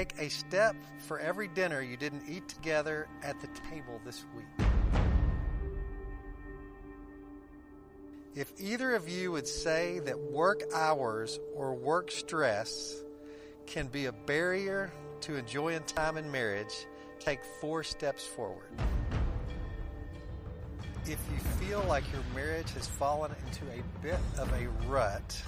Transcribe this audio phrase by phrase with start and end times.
[0.00, 0.76] Take a step
[1.06, 4.66] for every dinner you didn't eat together at the table this week.
[8.34, 12.96] If either of you would say that work hours or work stress
[13.66, 14.90] can be a barrier
[15.20, 16.86] to enjoying time in marriage,
[17.18, 18.70] take four steps forward.
[21.04, 25.42] If you feel like your marriage has fallen into a bit of a rut,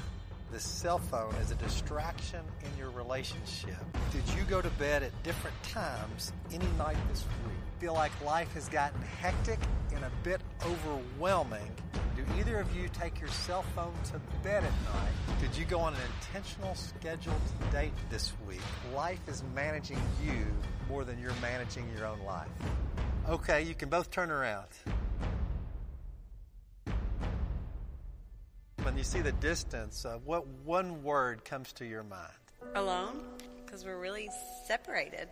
[0.52, 3.74] the cell phone is a distraction in your relationship.
[4.12, 7.56] Did you go to bed at different times any night this week?
[7.80, 9.59] Feel like life has gotten hectic
[9.95, 11.73] and a bit overwhelming?
[12.15, 15.41] Do either of you take your cell phone to bed at night?
[15.41, 17.41] Did you go on an intentional scheduled
[17.72, 18.61] date this week?
[18.94, 20.44] Life is managing you
[20.87, 22.50] more than you're managing your own life.
[23.27, 24.66] Okay, you can both turn around.
[28.93, 32.31] When you see the distance, uh, what one word comes to your mind?
[32.75, 33.23] Alone,
[33.65, 34.29] because we're really
[34.67, 35.31] separated,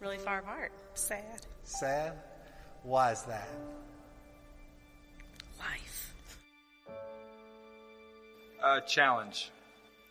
[0.00, 0.72] really far apart.
[0.94, 1.46] Sad.
[1.64, 2.14] Sad?
[2.84, 3.50] Why is that?
[5.58, 6.14] Life.
[8.64, 9.50] Uh, challenge.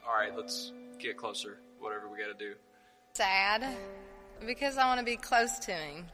[0.08, 1.58] All right, let's get closer.
[1.80, 2.54] Whatever we got to do.
[3.16, 3.76] Sad
[4.46, 6.06] because I want to be close to him.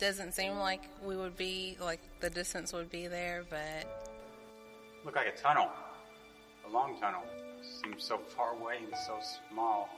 [0.00, 3.86] Doesn't seem like we would be like the distance would be there, but
[5.04, 5.70] Look like a tunnel,
[6.70, 7.22] a long tunnel.
[7.82, 9.18] Seems so far away and so
[9.50, 9.88] small.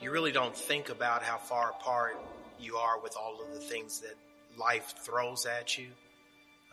[0.00, 2.20] you really don't think about how far apart
[2.60, 4.14] you are with all of the things that
[4.58, 5.86] life throws at you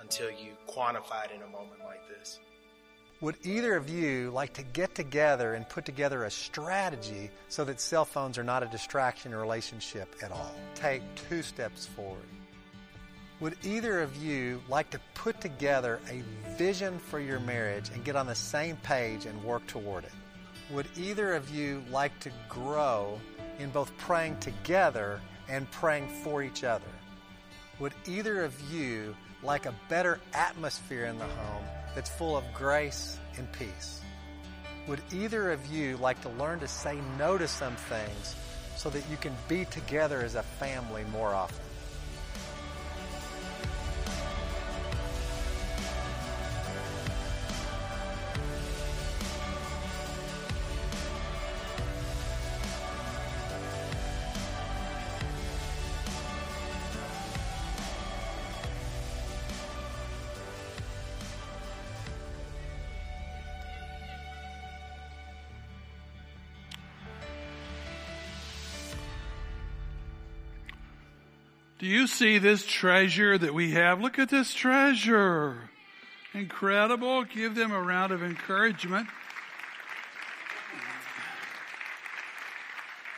[0.01, 2.39] until you quantify it in a moment like this.
[3.21, 7.81] Would either of you like to get together and put together a strategy so that
[7.81, 10.55] cell phones are not a distraction in a relationship at all?
[10.73, 12.23] Take two steps forward.
[13.39, 16.21] Would either of you like to put together a
[16.57, 20.11] vision for your marriage and get on the same page and work toward it?
[20.71, 23.17] Would either of you like to grow
[23.57, 26.91] in both praying together and praying for each other?
[27.79, 31.63] Would either of you like a better atmosphere in the home
[31.95, 34.01] that's full of grace and peace?
[34.87, 38.35] Would either of you like to learn to say no to some things
[38.75, 41.68] so that you can be together as a family more often?
[71.79, 74.01] Do you see this treasure that we have?
[74.01, 75.69] Look at this treasure.
[76.33, 77.23] Incredible.
[77.23, 79.07] Give them a round of encouragement.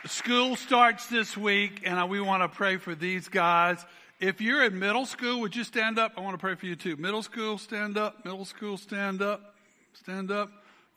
[0.06, 3.84] School starts this week, and we want to pray for these guys.
[4.20, 6.12] If you're in middle school, would you stand up?
[6.16, 6.94] I want to pray for you too.
[6.96, 8.24] Middle school, stand up.
[8.24, 9.56] Middle school, stand up.
[9.94, 10.50] Stand up.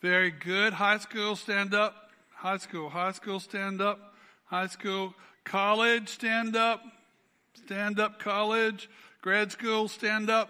[0.03, 0.71] Very good.
[0.73, 2.11] High school, stand up.
[2.35, 4.13] High school, high school, stand up.
[4.45, 6.83] High school, college, stand up.
[7.55, 8.89] Stand up, college.
[9.21, 10.49] Grad school, stand up.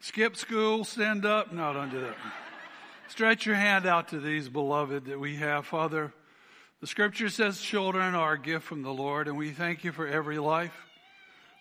[0.00, 1.52] Skip school, stand up.
[1.52, 2.16] No, don't do that.
[3.08, 6.12] Stretch your hand out to these beloved that we have, Father.
[6.80, 10.06] The scripture says children are a gift from the Lord, and we thank you for
[10.06, 10.74] every life.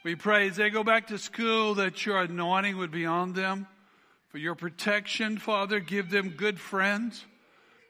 [0.04, 3.68] We pray as they go back to school that your anointing would be on them.
[4.30, 7.26] For your protection, Father, give them good friends.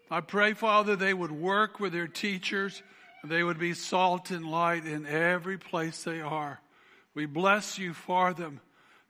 [0.10, 2.82] I pray, Father, they would work with their teachers.
[3.24, 6.60] They would be salt and light in every place they are.
[7.14, 8.62] We bless you for them.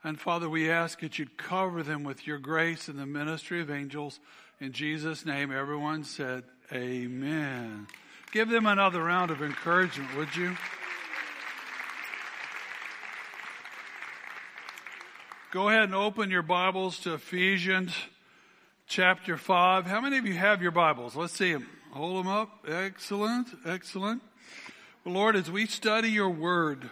[0.04, 3.70] And Father, we ask that you'd cover them with your grace in the ministry of
[3.70, 4.20] angels.
[4.60, 7.86] In Jesus' name, everyone said, Amen.
[8.32, 10.56] Give them another round of encouragement, would you?
[15.52, 17.94] Go ahead and open your Bibles to Ephesians
[18.86, 19.84] chapter 5.
[19.84, 21.14] How many of you have your Bibles?
[21.14, 21.68] Let's see them.
[21.92, 22.64] Hold them up.
[22.66, 23.48] Excellent.
[23.66, 24.22] Excellent.
[25.04, 26.88] Well, Lord, as we study your word,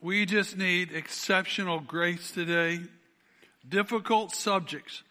[0.00, 2.80] we just need exceptional grace today.
[3.68, 5.02] Difficult subjects.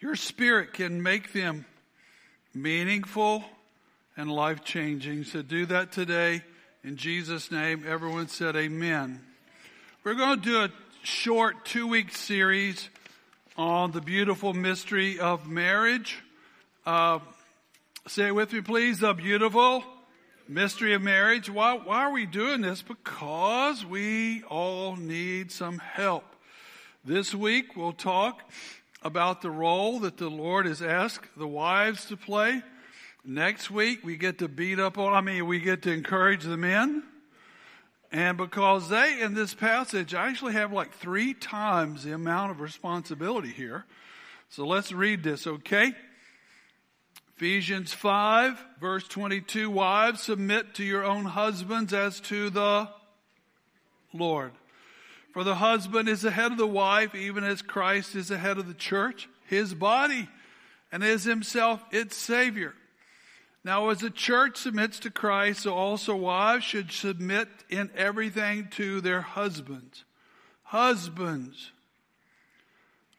[0.00, 1.66] Your spirit can make them
[2.52, 3.44] meaningful
[4.16, 5.22] and life changing.
[5.22, 6.42] So do that today.
[6.82, 9.20] In Jesus' name, everyone said amen.
[10.02, 10.68] We're going to do a
[11.04, 12.88] short two week series
[13.56, 16.18] on the beautiful mystery of marriage.
[16.84, 17.20] Uh,
[18.08, 18.98] say it with me, please.
[18.98, 19.84] The beautiful
[20.48, 21.48] mystery of marriage.
[21.48, 22.82] Why, why are we doing this?
[22.82, 26.24] Because we all need some help.
[27.04, 28.42] This week we'll talk
[29.00, 32.62] about the role that the Lord has asked the wives to play.
[33.24, 36.56] Next week, we get to beat up on, I mean, we get to encourage the
[36.56, 37.04] men.
[38.10, 43.50] And because they, in this passage, actually have like three times the amount of responsibility
[43.50, 43.84] here.
[44.50, 45.94] So let's read this, okay?
[47.36, 52.88] Ephesians 5, verse 22 Wives, submit to your own husbands as to the
[54.12, 54.52] Lord.
[55.32, 58.58] For the husband is the head of the wife, even as Christ is the head
[58.58, 60.28] of the church, his body,
[60.92, 62.74] and is himself its Savior.
[63.64, 69.00] Now, as the church submits to Christ, so also wives should submit in everything to
[69.00, 70.04] their husbands.
[70.64, 71.70] Husbands,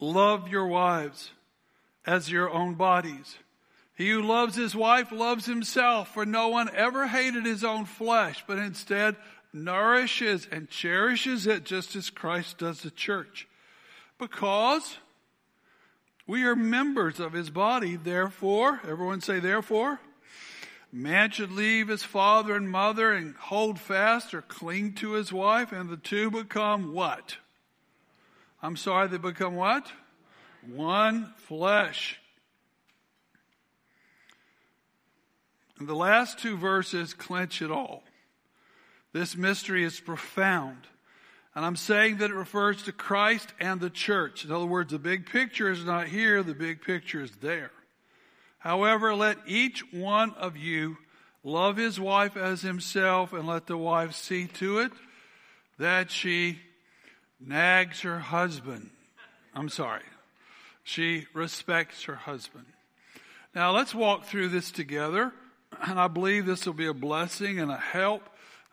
[0.00, 1.30] love your wives
[2.06, 3.38] as your own bodies.
[3.96, 8.44] He who loves his wife loves himself, for no one ever hated his own flesh,
[8.46, 9.16] but instead
[9.52, 13.46] nourishes and cherishes it just as Christ does the church.
[14.18, 14.98] Because
[16.26, 20.00] we are members of his body, therefore, everyone say therefore.
[20.90, 25.72] Man should leave his father and mother and hold fast or cling to his wife,
[25.72, 27.36] and the two become what?
[28.64, 29.92] I'm sorry, they become what?
[30.66, 32.18] One flesh.
[35.78, 38.04] And the last two verses clench it all.
[39.12, 40.78] This mystery is profound.
[41.54, 44.46] And I'm saying that it refers to Christ and the church.
[44.46, 47.70] In other words, the big picture is not here, the big picture is there.
[48.60, 50.96] However, let each one of you
[51.42, 54.92] love his wife as himself, and let the wife see to it
[55.78, 56.60] that she
[57.46, 58.90] nags her husband.
[59.54, 60.02] I'm sorry.
[60.82, 62.66] She respects her husband.
[63.54, 65.32] Now let's walk through this together,
[65.80, 68.22] and I believe this will be a blessing and a help.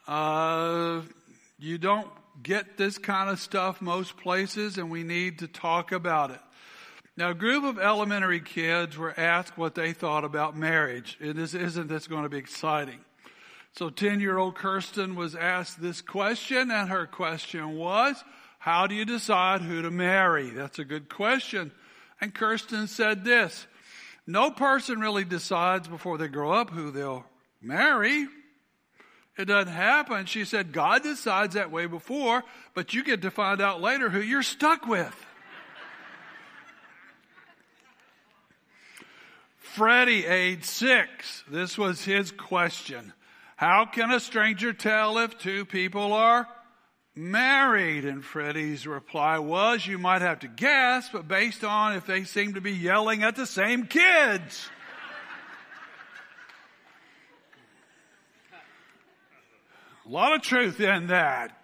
[0.07, 1.01] Uh,
[1.59, 2.07] you don't
[2.41, 6.39] get this kind of stuff most places, and we need to talk about it.
[7.17, 11.17] Now, a group of elementary kids were asked what they thought about marriage.
[11.19, 12.99] It is, isn't this going to be exciting?
[13.73, 18.23] So 10 year old Kirsten was asked this question and her question was,
[18.61, 20.51] how do you decide who to marry?
[20.51, 21.71] That's a good question.
[22.21, 23.65] And Kirsten said this,
[24.27, 27.25] no person really decides before they grow up who they'll
[27.59, 28.27] marry.
[29.35, 30.27] It doesn't happen.
[30.27, 32.43] She said, God decides that way before,
[32.75, 35.15] but you get to find out later who you're stuck with.
[39.57, 43.11] Freddie, age six, this was his question.
[43.55, 46.47] How can a stranger tell if two people are
[47.15, 48.05] married?
[48.05, 52.53] And Freddie's reply was, you might have to guess, but based on if they seem
[52.53, 54.69] to be yelling at the same kids.
[60.05, 61.57] A lot of truth in that.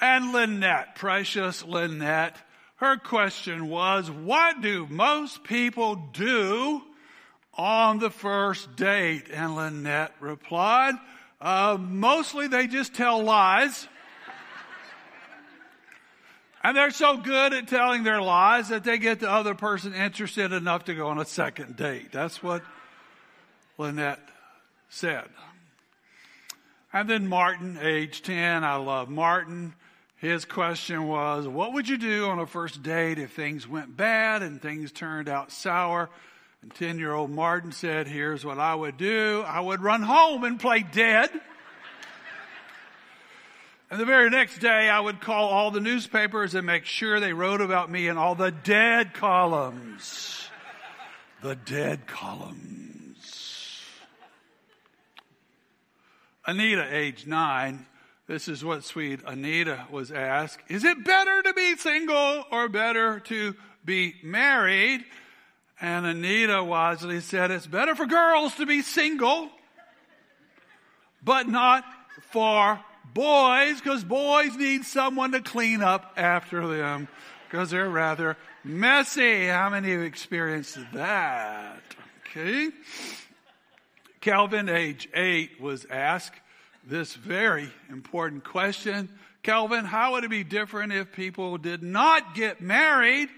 [0.00, 2.36] And Lynette, precious Lynette,
[2.76, 6.82] her question was, what do most people do
[7.54, 9.30] on the first date?
[9.32, 10.94] And Lynette replied,
[11.40, 13.86] uh, mostly they just tell lies.
[16.64, 20.50] And they're so good at telling their lies that they get the other person interested
[20.50, 22.10] enough to go on a second date.
[22.10, 22.62] That's what
[23.76, 24.26] Lynette
[24.88, 25.28] said.
[26.90, 29.74] And then Martin, age 10, I love Martin.
[30.16, 34.42] His question was, what would you do on a first date if things went bad
[34.42, 36.08] and things turned out sour?
[36.62, 40.44] And 10 year old Martin said, Here's what I would do I would run home
[40.44, 41.30] and play dead.
[43.94, 47.32] And the very next day, I would call all the newspapers and make sure they
[47.32, 50.48] wrote about me in all the dead columns.
[51.42, 53.84] The dead columns.
[56.44, 57.86] Anita, age nine,
[58.26, 60.64] this is what sweet Anita was asked.
[60.68, 65.04] Is it better to be single or better to be married?
[65.80, 69.50] And Anita wisely said, it's better for girls to be single,
[71.22, 71.84] but not
[72.32, 72.80] for
[73.14, 77.08] boys, because boys need someone to clean up after them,
[77.48, 79.46] because they're rather messy.
[79.46, 81.80] How many have experienced that?
[82.30, 82.70] Okay.
[84.20, 86.40] Calvin, age eight, was asked
[86.86, 89.08] this very important question.
[89.42, 93.28] Calvin, how would it be different if people did not get married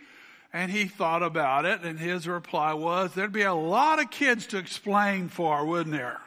[0.53, 4.47] And he thought about it, and his reply was, There'd be a lot of kids
[4.49, 6.21] to explain for, wouldn't there?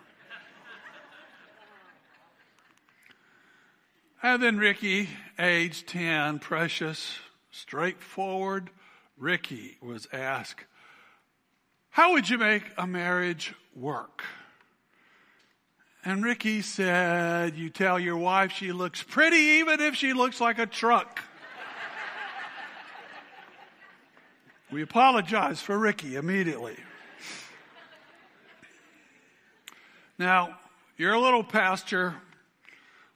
[4.22, 7.18] And then Ricky, age 10, precious,
[7.52, 8.70] straightforward
[9.18, 10.66] Ricky, was asked,
[11.90, 14.24] How would you make a marriage work?
[16.04, 20.60] And Ricky said, You tell your wife she looks pretty even if she looks like
[20.60, 21.22] a truck.
[24.72, 26.78] we apologize for Ricky immediately.
[30.18, 30.58] Now,
[30.98, 32.16] your little pastor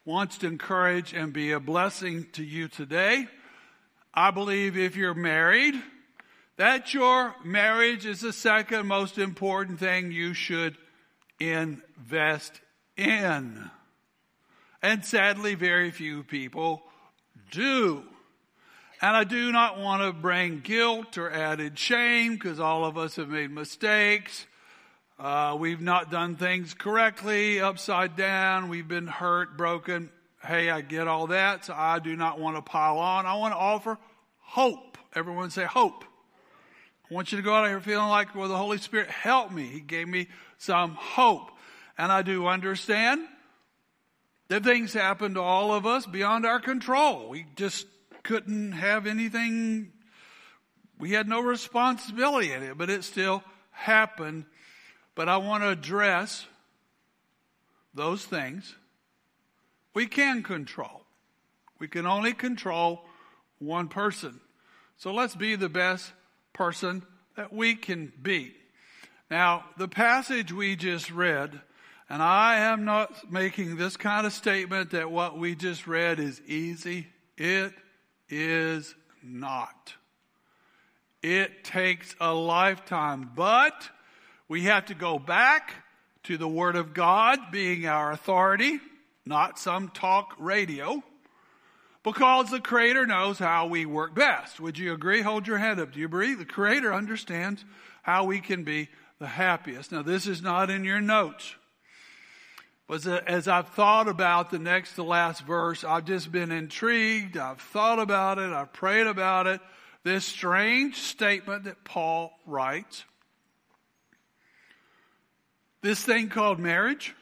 [0.06, 3.28] wants to encourage and be a blessing to you today.
[4.14, 5.76] I believe if you're married,
[6.58, 10.78] that your marriage is the second most important thing you should
[11.40, 12.60] invest
[12.98, 13.72] in.
[14.82, 16.84] And sadly, very few people
[17.52, 18.04] do.
[19.02, 23.16] And I do not want to bring guilt or added shame because all of us
[23.16, 24.46] have made mistakes.
[25.20, 28.70] Uh, we've not done things correctly, upside down.
[28.70, 30.10] We've been hurt, broken.
[30.44, 33.26] Hey, I get all that, so I do not want to pile on.
[33.26, 33.98] I want to offer
[34.40, 34.98] hope.
[35.16, 36.04] Everyone say hope.
[37.10, 39.54] I want you to go out of here feeling like, well, the Holy Spirit helped
[39.54, 39.68] me.
[39.68, 40.28] He gave me
[40.58, 41.52] some hope.
[41.98, 43.22] And I do understand
[44.48, 47.30] that things happen to all of us beyond our control.
[47.30, 47.86] We just
[48.24, 49.92] couldn't have anything,
[50.98, 54.46] we had no responsibility in it, but it still happened.
[55.16, 56.46] But I want to address
[57.94, 58.76] those things
[59.94, 61.06] we can control.
[61.80, 63.06] We can only control
[63.60, 64.40] one person.
[64.98, 66.12] So let's be the best
[66.54, 67.04] person
[67.36, 68.56] that we can be.
[69.30, 71.62] Now, the passage we just read
[72.10, 76.42] and I am not making this kind of statement that what we just read is
[76.46, 77.08] easy.
[77.38, 77.74] It
[78.30, 78.94] is
[79.24, 79.96] not.
[81.22, 83.90] It takes a lifetime, but
[84.54, 85.74] we have to go back
[86.22, 88.80] to the Word of God being our authority,
[89.26, 91.02] not some talk radio,
[92.04, 94.60] because the Creator knows how we work best.
[94.60, 95.22] Would you agree?
[95.22, 95.94] Hold your hand up.
[95.94, 96.36] Do you agree?
[96.36, 97.66] The Creator understands
[98.04, 99.92] how we can be the happiest.
[99.92, 101.56] Now, this is not in your notes
[102.88, 107.38] was as I've thought about the next to last verse, I've just been intrigued.
[107.38, 108.52] I've thought about it.
[108.52, 109.62] I've prayed about it.
[110.04, 113.04] This strange statement that Paul writes.
[115.84, 117.14] This thing called marriage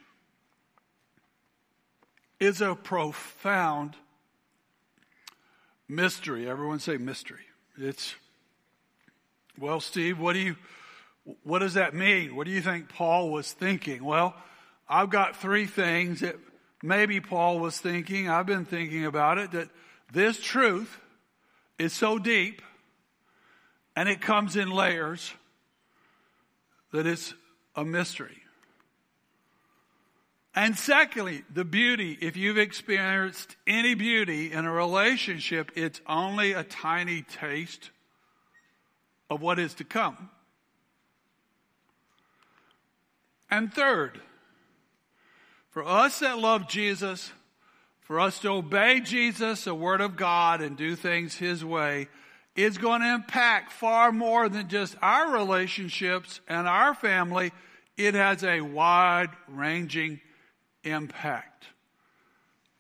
[2.40, 3.96] is a profound
[5.90, 6.48] mystery.
[6.48, 7.42] Everyone say mystery.
[7.76, 8.14] It's,
[9.58, 10.56] well, Steve, what do you,
[11.42, 12.36] what does that mean?
[12.36, 14.04] What do you think Paul was thinking?
[14.04, 14.36] Well,
[14.88, 16.36] I've got three things that
[16.84, 18.30] maybe Paul was thinking.
[18.30, 19.70] I've been thinking about it that
[20.14, 21.00] this truth
[21.80, 22.62] is so deep
[23.96, 25.34] and it comes in layers
[26.94, 27.34] that it's
[27.76, 28.41] a mystery.
[30.54, 36.64] And secondly, the beauty, if you've experienced any beauty in a relationship, it's only a
[36.64, 37.90] tiny taste
[39.30, 40.30] of what is to come.
[43.50, 44.20] And third,
[45.70, 47.32] for us that love Jesus,
[48.02, 52.10] for us to obey Jesus, the Word of God, and do things His way,
[52.58, 57.54] is going to impact far more than just our relationships and our family.
[57.96, 60.20] It has a wide ranging
[60.84, 61.66] impact.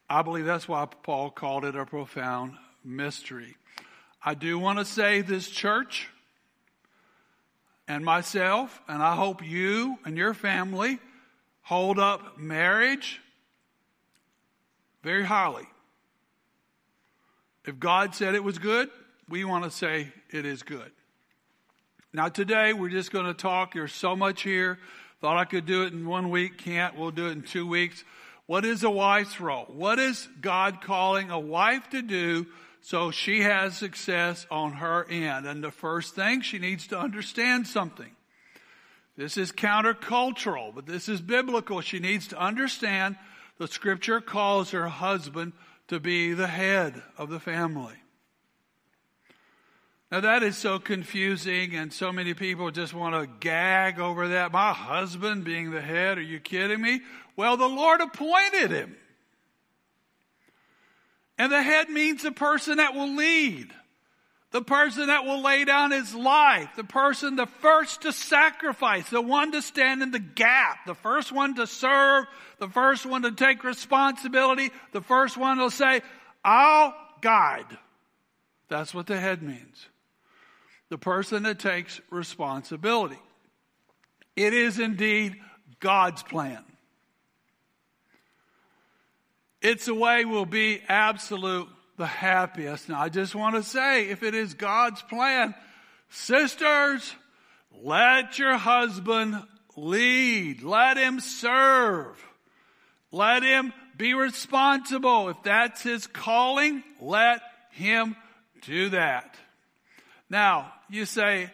[0.10, 2.54] I believe that's why Paul called it a profound
[2.84, 3.56] mystery.
[4.24, 6.10] I do want to say this church
[7.88, 11.00] and myself, and I hope you and your family
[11.62, 13.20] hold up marriage
[15.04, 15.68] very highly.
[17.66, 18.90] If God said it was good,
[19.30, 20.92] we want to say it is good.
[22.14, 23.74] Now, today we're just going to talk.
[23.74, 24.80] There's so much here.
[25.22, 26.58] Thought I could do it in one week.
[26.58, 26.98] Can't.
[26.98, 28.04] We'll do it in two weeks.
[28.48, 29.66] What is a wife's role?
[29.70, 32.48] What is God calling a wife to do
[32.82, 35.46] so she has success on her end?
[35.46, 38.12] And the first thing, she needs to understand something.
[39.16, 41.82] This is countercultural, but this is biblical.
[41.82, 43.16] She needs to understand
[43.60, 45.54] the scripture calls her husband
[45.90, 48.01] to be the head of the family.
[50.12, 54.52] Now that is so confusing and so many people just want to gag over that.
[54.52, 57.02] My husband being the head, are you kidding me?
[57.38, 58.98] Well, the Lord appointed him.
[61.38, 63.74] And the head means the person that will lead
[64.52, 69.22] the person that will lay down his life, the person, the first to sacrifice, the
[69.22, 72.26] one to stand in the gap, the first one to serve,
[72.60, 76.02] the first one to take responsibility, the first one to say,
[76.44, 77.78] I'll guide.
[78.68, 79.88] That's what the head means.
[80.92, 83.18] The person that takes responsibility.
[84.36, 85.38] It is indeed
[85.80, 86.62] God's plan.
[89.62, 92.90] It's the way we'll be absolute the happiest.
[92.90, 95.56] Now, I just want to say, if it is God's plan,
[96.10, 97.16] sisters,
[97.82, 99.42] let your husband
[99.78, 100.62] lead.
[100.62, 102.22] Let him serve.
[103.14, 105.30] Let him be responsible.
[105.30, 108.18] If that's his calling, let him
[108.64, 109.38] do that.
[110.32, 111.52] Now, you say,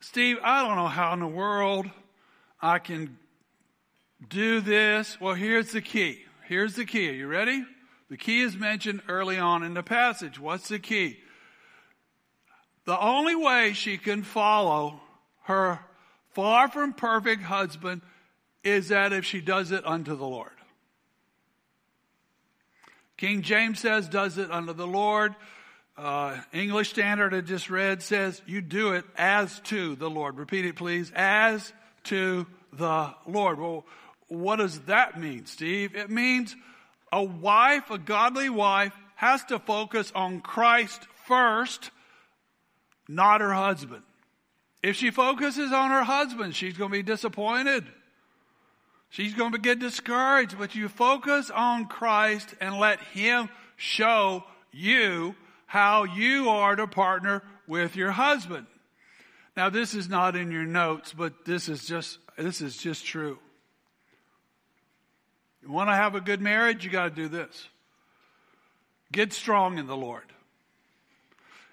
[0.00, 1.86] Steve, I don't know how in the world
[2.60, 3.16] I can
[4.28, 5.20] do this.
[5.20, 6.24] Well, here's the key.
[6.48, 7.10] Here's the key.
[7.10, 7.64] Are you ready?
[8.10, 10.40] The key is mentioned early on in the passage.
[10.40, 11.20] What's the key?
[12.86, 15.00] The only way she can follow
[15.44, 15.78] her
[16.32, 18.02] far from perfect husband
[18.64, 20.50] is that if she does it unto the Lord.
[23.16, 25.36] King James says, does it unto the Lord.
[25.98, 30.38] Uh, English Standard I just read says, you do it as to the Lord.
[30.38, 31.10] Repeat it, please.
[31.12, 31.72] As
[32.04, 33.58] to the Lord.
[33.58, 33.84] Well,
[34.28, 35.96] what does that mean, Steve?
[35.96, 36.54] It means
[37.12, 41.90] a wife, a godly wife, has to focus on Christ first,
[43.08, 44.04] not her husband.
[44.84, 47.84] If she focuses on her husband, she's going to be disappointed.
[49.10, 55.34] She's going to get discouraged, but you focus on Christ and let Him show you
[55.68, 58.66] how you are to partner with your husband.
[59.54, 63.38] Now, this is not in your notes, but this is just, this is just true.
[65.62, 66.86] You want to have a good marriage?
[66.86, 67.68] You got to do this.
[69.12, 70.24] Get strong in the Lord.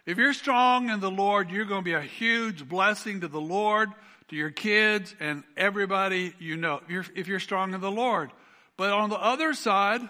[0.06, 3.42] If you're strong in the Lord, you're going to be a huge blessing to the
[3.42, 3.90] Lord,
[4.28, 6.82] to your kids, and everybody you know.
[6.84, 8.30] If you're, if you're strong in the Lord.
[8.76, 10.02] But on the other side,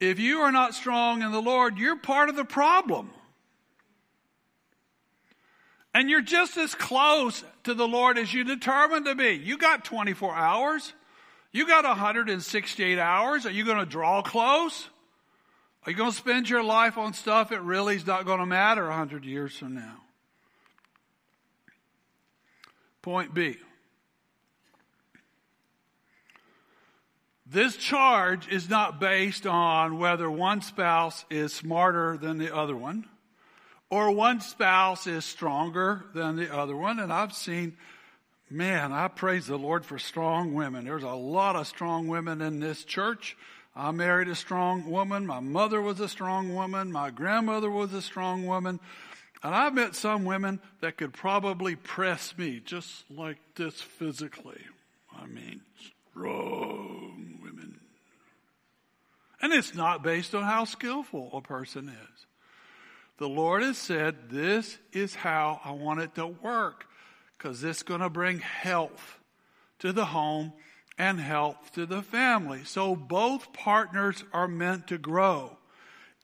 [0.00, 3.10] if you are not strong in the Lord, you're part of the problem.
[5.94, 9.30] And you're just as close to the Lord as you determined to be.
[9.30, 10.92] You got 24 hours.
[11.50, 13.46] You got 168 hours.
[13.46, 14.88] Are you going to draw close?
[15.84, 18.46] Are you going to spend your life on stuff that really is not going to
[18.46, 19.96] matter 100 years from now?
[23.02, 23.56] Point B.
[27.50, 33.06] This charge is not based on whether one spouse is smarter than the other one
[33.90, 36.98] or one spouse is stronger than the other one.
[36.98, 37.76] And I've seen,
[38.50, 40.84] man, I praise the Lord for strong women.
[40.84, 43.36] There's a lot of strong women in this church.
[43.74, 45.26] I married a strong woman.
[45.26, 46.92] My mother was a strong woman.
[46.92, 48.80] My grandmother was a strong woman.
[49.42, 54.60] And I've met some women that could probably press me just like this physically.
[55.16, 55.60] I mean,
[56.10, 57.37] strong.
[59.40, 62.26] And it's not based on how skillful a person is.
[63.18, 66.86] The Lord has said, This is how I want it to work
[67.36, 69.18] because is going to bring health
[69.80, 70.52] to the home
[70.98, 72.64] and health to the family.
[72.64, 75.56] So both partners are meant to grow.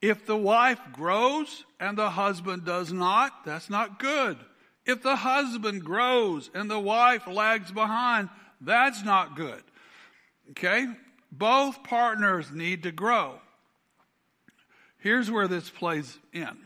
[0.03, 4.37] If the wife grows and the husband does not, that's not good.
[4.85, 8.29] If the husband grows and the wife lags behind,
[8.61, 9.62] that's not good.
[10.50, 10.88] Okay?
[11.38, 13.40] Both partners need to grow.
[14.98, 16.56] Here's where this plays in.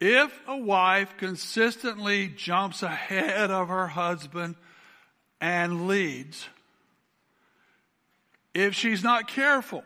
[0.00, 4.54] If a wife consistently jumps ahead of her husband
[5.40, 6.46] and leads,
[8.54, 9.82] if she's not careful,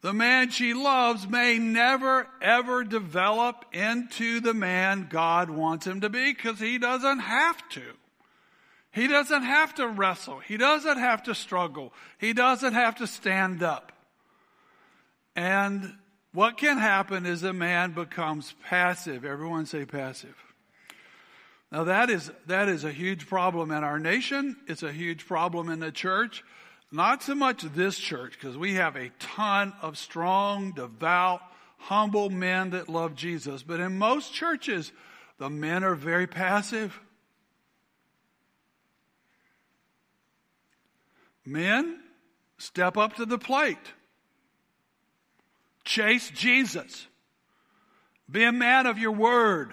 [0.00, 6.08] the man she loves may never ever develop into the man God wants him to
[6.08, 7.82] be because he doesn't have to.
[8.92, 10.38] He doesn't have to wrestle.
[10.38, 11.92] He doesn't have to struggle.
[12.18, 13.92] He doesn't have to stand up.
[15.34, 15.94] And
[16.32, 19.24] what can happen is a man becomes passive.
[19.24, 20.36] Everyone say passive.
[21.70, 24.56] Now that is, that is a huge problem in our nation.
[24.66, 26.44] It's a huge problem in the church.
[26.90, 31.40] Not so much this church, because we have a ton of strong, devout,
[31.78, 33.62] humble men that love Jesus.
[33.62, 34.92] But in most churches,
[35.38, 37.00] the men are very passive.
[41.44, 41.98] Men,
[42.58, 43.76] step up to the plate.
[45.84, 47.06] Chase Jesus.
[48.30, 49.72] Be a man of your word.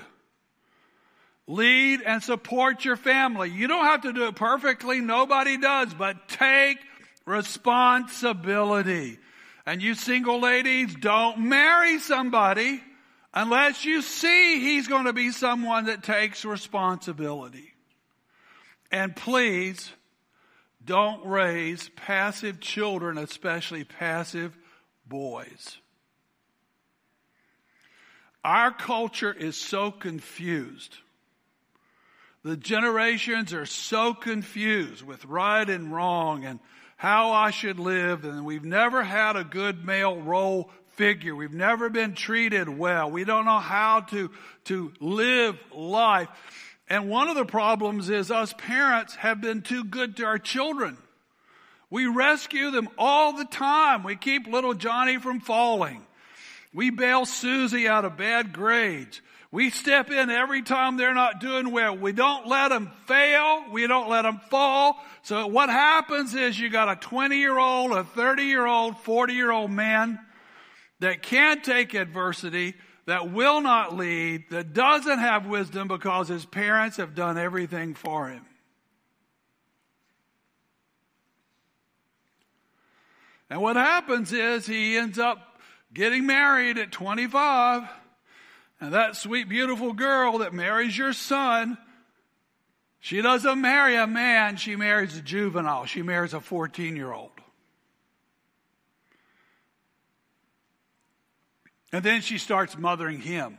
[1.48, 3.50] Lead and support your family.
[3.50, 5.00] You don't have to do it perfectly.
[5.00, 6.78] Nobody does, but take
[7.26, 9.18] responsibility.
[9.66, 12.82] And you single ladies, don't marry somebody
[13.34, 17.74] unless you see he's going to be someone that takes responsibility.
[18.92, 19.92] And please
[20.90, 24.58] don't raise passive children, especially passive
[25.08, 25.78] boys.
[28.44, 30.98] Our culture is so confused.
[32.42, 36.60] The generations are so confused with right and wrong and
[36.98, 41.36] how I should live, and we've never had a good male role figure.
[41.36, 43.12] We've never been treated well.
[43.12, 44.32] We don't know how to,
[44.66, 46.30] to live life.
[46.90, 50.98] And one of the problems is us parents have been too good to our children.
[51.92, 54.04] We rescue them all the time.
[54.04, 56.06] We keep little Johnny from falling.
[56.74, 59.22] We bail Susie out of bad grades.
[59.52, 61.98] We step in every time they're not doing well.
[61.98, 63.66] We don't let them fail.
[63.72, 65.04] We don't let them fall.
[65.24, 69.34] So what happens is you got a 20 year old, a 30 year old, 40
[69.34, 70.20] year old man
[71.00, 72.76] that can't take adversity,
[73.10, 78.30] that will not lead, that doesn't have wisdom because his parents have done everything for
[78.30, 78.46] him.
[83.50, 85.60] And what happens is he ends up
[85.94, 87.90] getting married at 25.
[88.82, 91.78] And that sweet, beautiful girl that marries your son,
[93.00, 95.86] she doesn't marry a man, she marries a juvenile.
[95.86, 97.32] She marries a 14 year old.
[101.92, 103.58] And then she starts mothering him.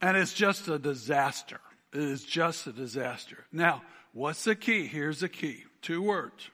[0.00, 1.60] And it's just a disaster.
[1.92, 3.44] It is just a disaster.
[3.52, 4.86] Now, what's the key?
[4.86, 6.50] Here's the key two words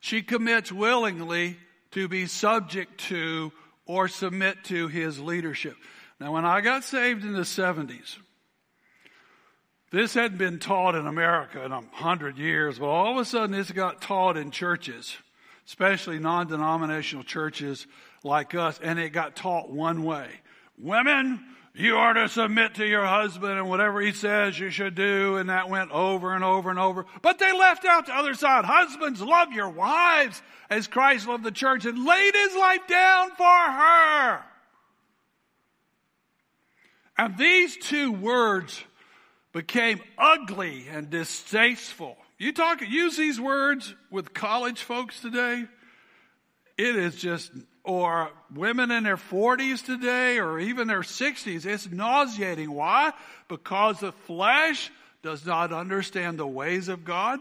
[0.00, 1.56] she commits willingly
[1.90, 3.52] to be subject to
[3.86, 5.76] or submit to his leadership.
[6.20, 8.16] Now, when I got saved in the 70s,
[9.90, 13.52] this hadn't been taught in America in a hundred years, but all of a sudden
[13.52, 15.16] this got taught in churches,
[15.66, 17.86] especially non-denominational churches
[18.22, 20.28] like us, and it got taught one way.
[20.78, 25.36] Women, you are to submit to your husband and whatever he says you should do.
[25.36, 27.04] And that went over and over and over.
[27.20, 28.64] But they left out the other side.
[28.64, 33.44] Husbands, love your wives as Christ loved the church and laid his life down for
[33.44, 34.42] her.
[37.18, 38.82] And these two words
[39.52, 42.16] became ugly and distasteful.
[42.38, 45.64] You talk, use these words with college folks today.
[46.76, 47.50] It is just
[47.82, 51.64] or women in their 40s today or even their 60s.
[51.64, 52.70] It's nauseating.
[52.70, 53.12] Why?
[53.48, 54.90] Because the flesh
[55.22, 57.40] does not understand the ways of God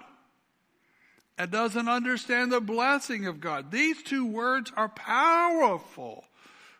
[1.37, 3.71] and doesn't understand the blessing of God.
[3.71, 6.23] These two words are powerful.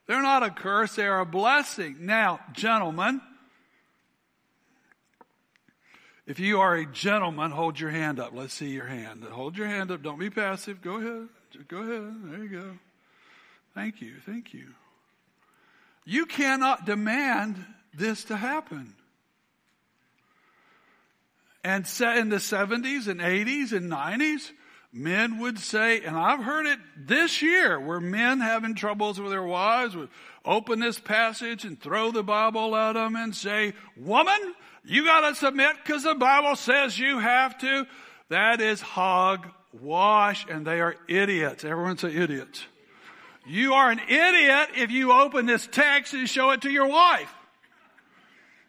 [0.07, 1.97] They're not a curse, they're a blessing.
[2.01, 3.19] Now, gentlemen,
[6.27, 8.31] if you are a gentleman, hold your hand up.
[8.33, 9.23] Let's see your hand.
[9.23, 10.01] Hold your hand up.
[10.01, 10.81] Don't be passive.
[10.81, 11.27] Go ahead.
[11.67, 12.13] Go ahead.
[12.25, 12.71] There you go.
[13.75, 14.15] Thank you.
[14.25, 14.67] Thank you.
[16.03, 18.95] You cannot demand this to happen.
[21.63, 24.51] And in the 70s and 80s and 90s,
[24.93, 29.43] men would say, and I've heard it this year where men having troubles with their
[29.43, 30.09] wives would
[30.45, 34.53] open this passage and throw the Bible at them and say, woman,
[34.85, 37.85] you gotta submit because the Bible says you have to.
[38.29, 41.63] That is hogwash and they are idiots.
[41.63, 42.63] Everyone say idiots.
[43.45, 47.31] You are an idiot if you open this text and show it to your wife.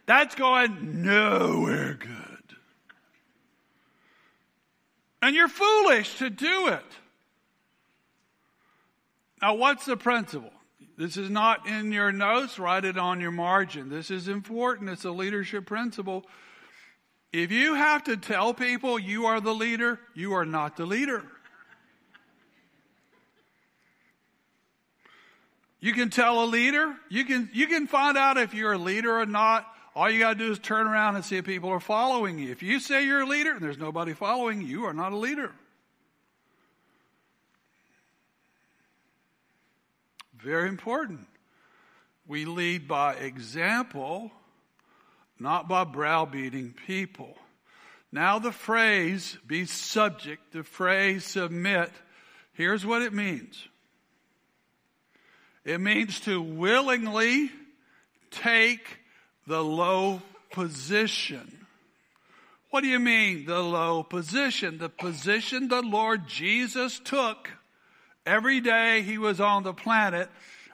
[0.07, 2.57] That's going nowhere good.
[5.23, 6.85] And you're foolish to do it.
[9.43, 10.53] Now, what's the principle?
[10.97, 13.91] This is not in your notes, write it on your margin.
[13.91, 14.89] This is important.
[14.89, 16.25] It's a leadership principle.
[17.33, 21.23] If you have to tell people you are the leader, you are not the leader.
[25.81, 26.97] You can tell a leader.
[27.11, 29.67] You can, you can find out if you're a leader or not.
[29.95, 32.51] All you got to do is turn around and see if people are following you.
[32.51, 35.17] If you say you're a leader and there's nobody following you, you are not a
[35.17, 35.53] leader.
[40.47, 41.27] Very important.
[42.29, 44.31] We lead by example,
[45.41, 47.37] not by browbeating people.
[48.13, 51.91] Now, the phrase be subject, the phrase submit,
[52.53, 53.67] here's what it means
[55.65, 57.51] it means to willingly
[58.31, 59.01] take
[59.49, 61.67] the low position.
[62.71, 64.79] What do you mean, the low position?
[64.79, 67.51] The position the Lord Jesus took
[68.27, 70.29] every day he was on the planet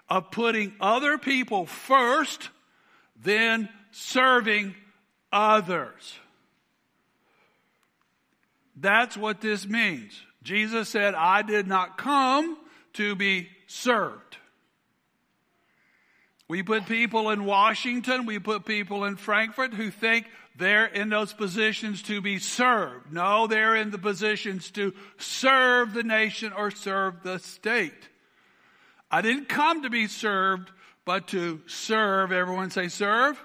[0.08, 2.50] of putting other people first,
[3.22, 4.74] then serving
[5.32, 6.18] others.
[8.76, 10.20] That's what this means.
[10.42, 12.58] Jesus said, I did not come
[12.94, 14.38] to be served.
[16.48, 21.32] We put people in Washington, we put people in Frankfort who think they're in those
[21.32, 23.12] positions to be served.
[23.12, 28.08] No, they're in the positions to serve the nation or serve the state.
[29.10, 30.70] I didn't come to be served,
[31.04, 32.32] but to serve.
[32.32, 33.42] Everyone say serve.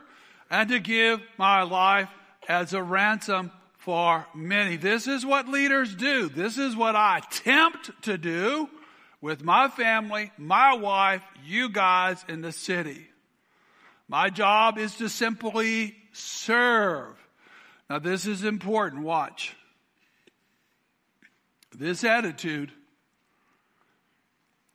[0.49, 2.09] And to give my life
[2.47, 4.77] as a ransom for many.
[4.77, 6.29] This is what leaders do.
[6.29, 8.69] This is what I attempt to do
[9.21, 13.07] with my family, my wife, you guys in the city.
[14.07, 17.15] My job is to simply serve.
[17.89, 19.03] Now, this is important.
[19.03, 19.55] Watch.
[21.77, 22.71] This attitude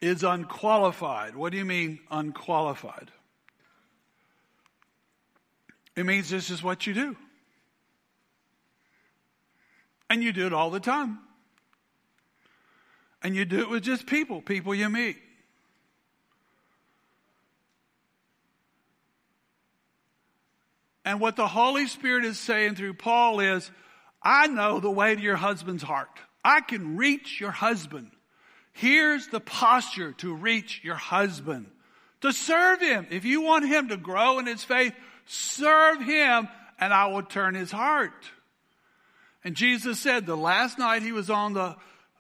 [0.01, 1.35] is unqualified.
[1.35, 3.11] What do you mean, unqualified?
[5.97, 7.17] It means this is what you do.
[10.11, 11.19] And you do it all the time.
[13.23, 15.17] And you do it with just people, people you meet.
[21.05, 23.71] And what the Holy Spirit is saying through Paul is,
[24.23, 26.11] I know the way to your husband's heart.
[26.45, 28.11] I can reach your husband.
[28.73, 31.71] Here's the posture to reach your husband.
[32.21, 33.07] To serve him.
[33.11, 34.95] If you want him to grow in his faith,
[35.27, 38.31] serve him and I will turn his heart.
[39.45, 41.77] And Jesus said the last night he was on the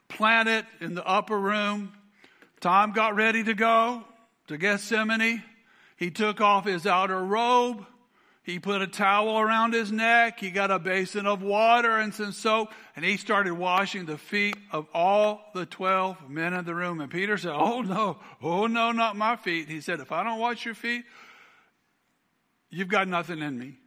[0.08, 1.92] planet in the upper room,
[2.60, 4.04] Tom got ready to go
[4.48, 5.42] to Gethsemane.
[5.96, 7.86] He took off his outer robe.
[8.44, 10.40] He put a towel around his neck.
[10.40, 14.56] He got a basin of water and some soap, and he started washing the feet
[14.72, 17.00] of all the 12 men in the room.
[17.00, 19.68] And Peter said, Oh no, oh no, not my feet.
[19.68, 21.04] He said, If I don't wash your feet,
[22.68, 23.78] you've got nothing in me.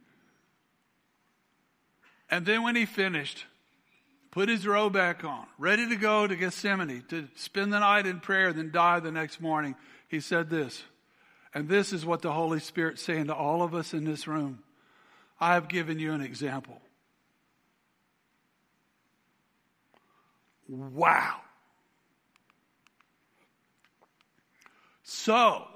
[2.30, 3.44] And then when he finished,
[4.30, 8.20] put his robe back on, ready to go to Gethsemane to spend the night in
[8.20, 9.74] prayer, then die the next morning,
[10.08, 10.82] he said this.
[11.56, 14.58] And this is what the Holy Spirit's saying to all of us in this room.
[15.40, 16.82] I have given you an example.
[20.68, 21.36] Wow.
[25.02, 25.66] So,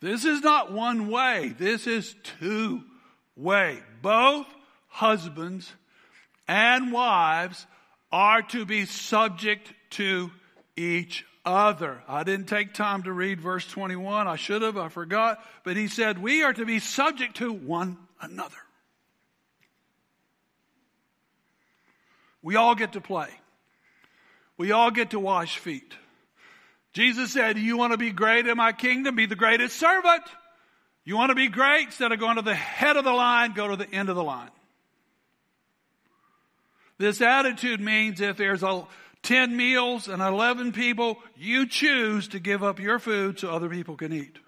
[0.00, 2.82] this is not one way, this is two
[3.34, 3.78] way.
[4.02, 4.46] Both
[4.88, 5.72] husbands
[6.46, 7.66] and wives
[8.12, 10.30] are to be subject to
[10.76, 12.02] each other.
[12.08, 14.28] I didn't take time to read verse 21.
[14.28, 15.44] I should have, I forgot.
[15.64, 18.56] But he said, We are to be subject to one another.
[22.42, 23.28] We all get to play.
[24.56, 25.94] We all get to wash feet.
[26.92, 29.16] Jesus said, You want to be great in my kingdom?
[29.16, 30.22] Be the greatest servant.
[31.04, 31.86] You want to be great?
[31.86, 34.22] Instead of going to the head of the line, go to the end of the
[34.22, 34.50] line.
[36.98, 38.86] This attitude means if there's a
[39.22, 43.96] 10 meals and 11 people, you choose to give up your food so other people
[43.96, 44.38] can eat.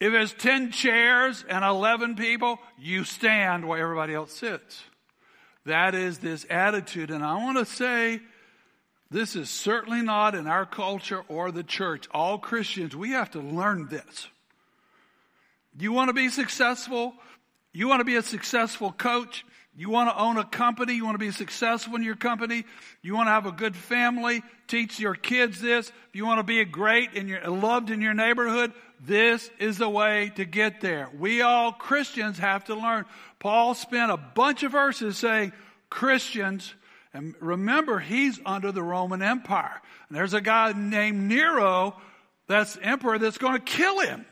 [0.00, 4.82] If there's 10 chairs and 11 people, you stand where everybody else sits.
[5.66, 7.10] That is this attitude.
[7.10, 8.20] And I want to say,
[9.10, 12.06] this is certainly not in our culture or the church.
[12.12, 14.28] All Christians, we have to learn this.
[15.78, 17.14] You want to be successful?
[17.72, 19.44] You want to be a successful coach?
[19.78, 20.94] You want to own a company.
[20.94, 22.64] You want to be successful in your company.
[23.00, 24.42] You want to have a good family.
[24.66, 25.92] Teach your kids this.
[26.12, 30.32] You want to be great and you're loved in your neighborhood, this is the way
[30.34, 31.08] to get there.
[31.16, 33.04] We all Christians have to learn.
[33.38, 35.52] Paul spent a bunch of verses saying
[35.88, 36.74] Christians,
[37.14, 39.80] and remember, he's under the Roman Empire.
[40.08, 41.96] And there's a guy named Nero
[42.48, 44.26] that's emperor that's going to kill him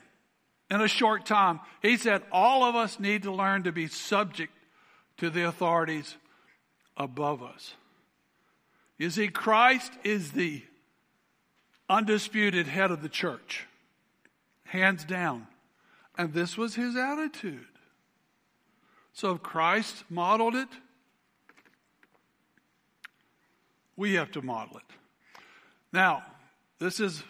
[0.71, 1.61] in a short time.
[1.83, 4.53] He said, all of us need to learn to be subject
[5.19, 6.17] to the authorities
[6.97, 7.75] above us.
[8.99, 10.63] You see, Christ is the
[11.89, 13.67] undisputed head of the church,
[14.65, 15.47] hands down.
[16.19, 17.67] And this was his attitude.
[19.13, 20.69] So if Christ modeled it,
[23.97, 24.97] we have to model it.
[25.93, 26.23] Now,
[26.79, 27.23] this is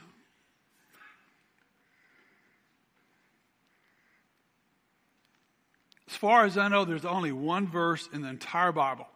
[6.08, 9.08] As far as I know, there's only one verse in the entire Bible.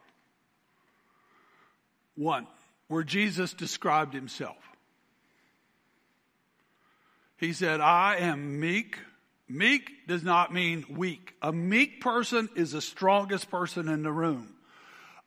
[2.16, 2.46] One,
[2.88, 4.56] where Jesus described himself.
[7.38, 8.98] He said, I am meek.
[9.48, 11.34] Meek does not mean weak.
[11.40, 14.54] A meek person is the strongest person in the room.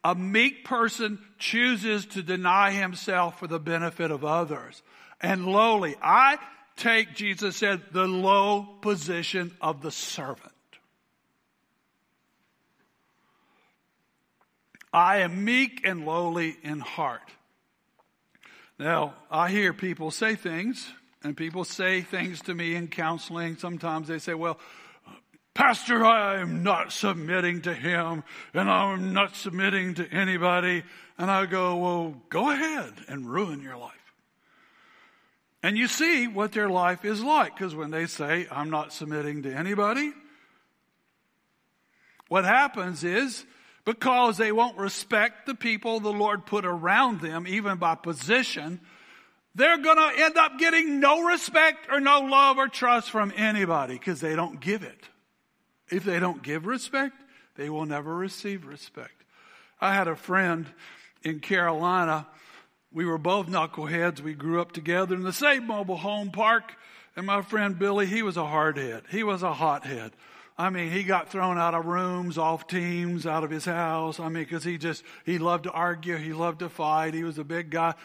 [0.04, 4.84] A meek person chooses to deny himself for the benefit of others.
[5.22, 6.38] And lowly, I
[6.76, 10.53] take, Jesus said, the low position of the servant.
[14.94, 17.30] I am meek and lowly in heart.
[18.78, 20.88] Now, I hear people say things,
[21.24, 23.58] and people say things to me in counseling.
[23.58, 24.60] Sometimes they say, well,
[25.54, 30.84] Pastor, I am not submitting to him, and I'm not submitting to anybody.
[31.18, 33.92] And I go, well, go ahead and ruin your life.
[35.62, 39.44] And you see what their life is like because when they say, I'm not submitting
[39.44, 40.12] to anybody,
[42.28, 43.46] what happens is
[43.86, 48.80] because they won't respect the people the Lord put around them, even by position,
[49.56, 53.94] they're going to end up getting no respect or no love or trust from anybody
[53.94, 55.10] because they don't give it.
[55.92, 57.14] If they don't give respect,
[57.56, 59.24] they will never receive respect.
[59.80, 60.66] I had a friend
[61.24, 62.26] in Carolina.
[62.92, 64.22] We were both knuckleheads.
[64.22, 66.74] We grew up together in the same mobile home park.
[67.16, 69.04] And my friend Billy, he was a hardhead.
[69.10, 70.14] He was a hothead.
[70.58, 74.20] I mean, he got thrown out of rooms, off teams, out of his house.
[74.20, 76.16] I mean, because he just, he loved to argue.
[76.18, 77.16] He loved to fight.
[77.16, 77.96] He was a big guy.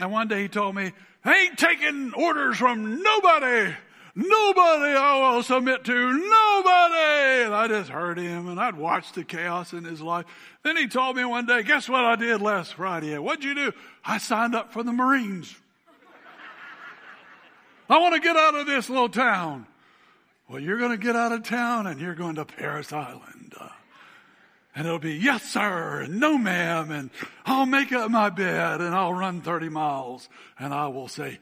[0.00, 0.92] And one day he told me,
[1.24, 3.74] I ain't taking orders from nobody.
[4.14, 5.92] Nobody I will submit to.
[5.92, 7.44] Nobody.
[7.44, 10.26] And I just heard him and I'd watched the chaos in his life.
[10.62, 13.18] Then he told me one day, guess what I did last Friday?
[13.18, 13.72] What'd you do?
[14.04, 15.54] I signed up for the Marines.
[17.90, 19.66] I want to get out of this little town.
[20.50, 23.54] Well, you're going to get out of town and you're going to Parris Island.
[23.56, 23.68] Uh,
[24.74, 27.10] and it'll be, yes, sir, and no, ma'am, and
[27.46, 31.38] I'll make up my bed and I'll run 30 miles and I will say,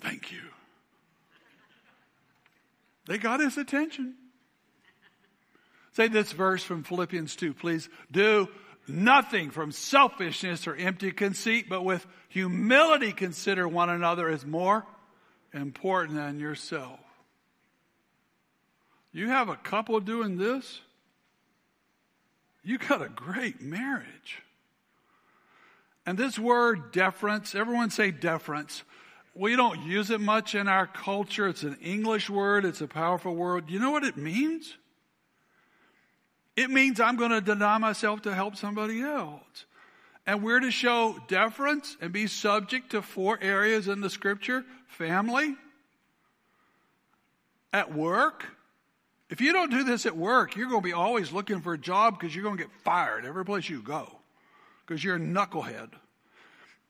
[0.00, 0.40] thank you.
[3.06, 4.14] They got his attention.
[5.92, 7.90] Say this verse from Philippians 2, please.
[8.10, 8.48] Do
[8.88, 14.86] nothing from selfishness or empty conceit, but with humility consider one another as more
[15.52, 16.98] important than yourself.
[19.12, 20.80] You have a couple doing this?
[22.64, 24.42] You got a great marriage.
[26.06, 28.82] And this word deference, everyone say deference.
[29.34, 31.48] We don't use it much in our culture.
[31.48, 33.70] It's an English word, it's a powerful word.
[33.70, 34.76] You know what it means?
[36.56, 39.64] It means I'm going to deny myself to help somebody else.
[40.26, 45.56] And we're to show deference and be subject to four areas in the scripture family,
[47.72, 48.44] at work,
[49.32, 51.78] if you don't do this at work, you're going to be always looking for a
[51.78, 54.06] job because you're going to get fired every place you go
[54.84, 55.88] because you're a knucklehead.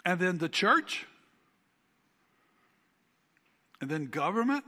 [0.05, 1.07] And then the church,
[3.81, 4.64] and then government.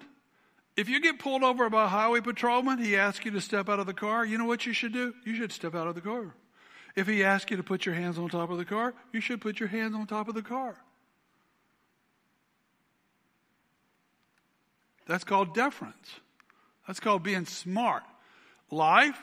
[0.76, 3.80] If you get pulled over by a highway patrolman, he asks you to step out
[3.80, 5.12] of the car, you know what you should do?
[5.24, 6.32] You should step out of the car.
[6.94, 9.40] If he asks you to put your hands on top of the car, you should
[9.40, 10.76] put your hands on top of the car.
[15.08, 16.20] That's called deference.
[16.86, 18.02] That's called being smart.
[18.70, 19.18] Life,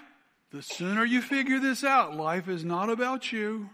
[0.52, 3.70] the sooner you figure this out, life is not about you,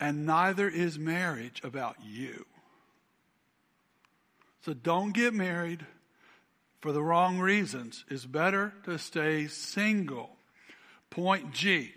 [0.00, 2.46] and neither is marriage about you.
[4.64, 5.84] So don't get married
[6.80, 8.04] for the wrong reasons.
[8.08, 10.30] It's better to stay single.
[11.10, 11.92] Point G.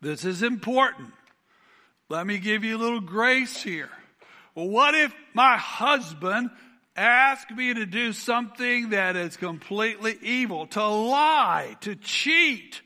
[0.00, 1.12] This is important.
[2.08, 3.90] Let me give you a little grace here.
[4.54, 6.50] What if my husband
[6.96, 12.82] ask me to do something that is completely evil, to lie, to cheat,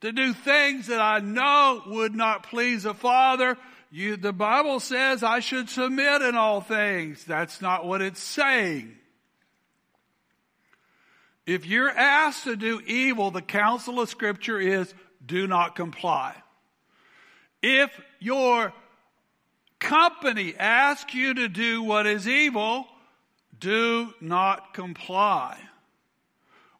[0.00, 3.56] to do things that I know would not please a Father.
[3.90, 7.24] You, the Bible says I should submit in all things.
[7.24, 8.96] That's not what it's saying.
[11.44, 16.34] If you're asked to do evil, the counsel of scripture is do not comply.
[17.62, 18.72] If your
[19.78, 22.86] company asks you to do what is evil,
[23.62, 25.56] do not comply.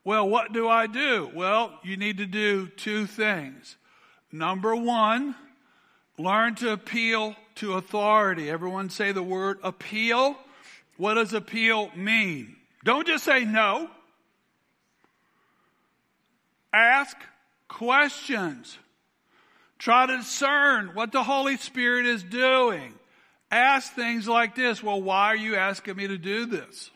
[0.04, 1.30] Well, what do I do?
[1.32, 3.76] Well, you need to do two things.
[4.32, 5.36] Number one,
[6.18, 8.50] learn to appeal to authority.
[8.50, 10.36] Everyone say the word appeal.
[10.96, 12.56] What does appeal mean?
[12.82, 13.88] Don't just say no.
[16.72, 17.16] Ask
[17.68, 18.76] questions.
[19.78, 22.94] Try to discern what the Holy Spirit is doing
[23.52, 26.90] ask things like this Well, why are you asking me to do this?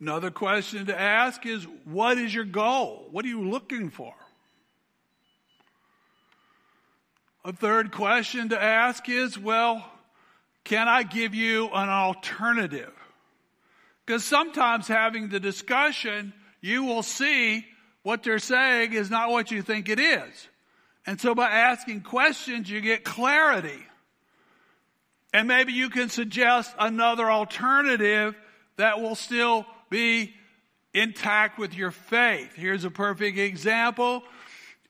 [0.00, 3.08] Another question to ask is What is your goal?
[3.10, 4.14] What are you looking for?
[7.44, 9.88] A third question to ask is Well,
[10.64, 12.92] can I give you an alternative?
[14.04, 17.64] Because sometimes having the discussion, you will see
[18.02, 20.48] what they're saying is not what you think it is.
[21.06, 23.78] And so by asking questions, you get clarity.
[25.32, 28.34] And maybe you can suggest another alternative
[28.76, 30.34] that will still be
[30.92, 32.54] intact with your faith.
[32.54, 34.22] Here's a perfect example.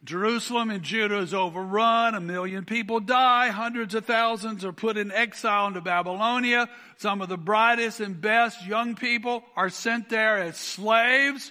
[0.04, 2.14] Jerusalem and Judah is overrun.
[2.14, 3.48] A million people die.
[3.48, 6.68] Hundreds of thousands are put in exile into Babylonia.
[6.98, 11.50] Some of the brightest and best young people are sent there as slaves.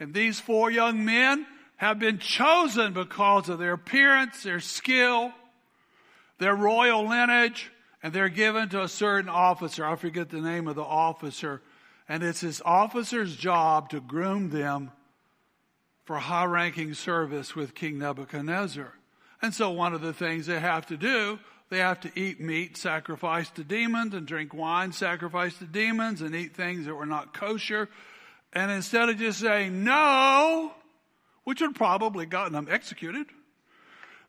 [0.00, 1.46] And these four young men
[1.82, 5.32] have been chosen because of their appearance, their skill.
[6.38, 7.72] They're royal lineage
[8.04, 9.84] and they're given to a certain officer.
[9.84, 11.60] I forget the name of the officer.
[12.08, 14.92] And it's his officer's job to groom them
[16.04, 18.92] for high ranking service with King Nebuchadnezzar.
[19.42, 22.76] And so one of the things they have to do, they have to eat meat
[22.76, 27.34] sacrificed to demons and drink wine sacrificed to demons and eat things that were not
[27.34, 27.88] kosher.
[28.52, 30.72] And instead of just saying no,
[31.44, 33.26] which would probably gotten them executed,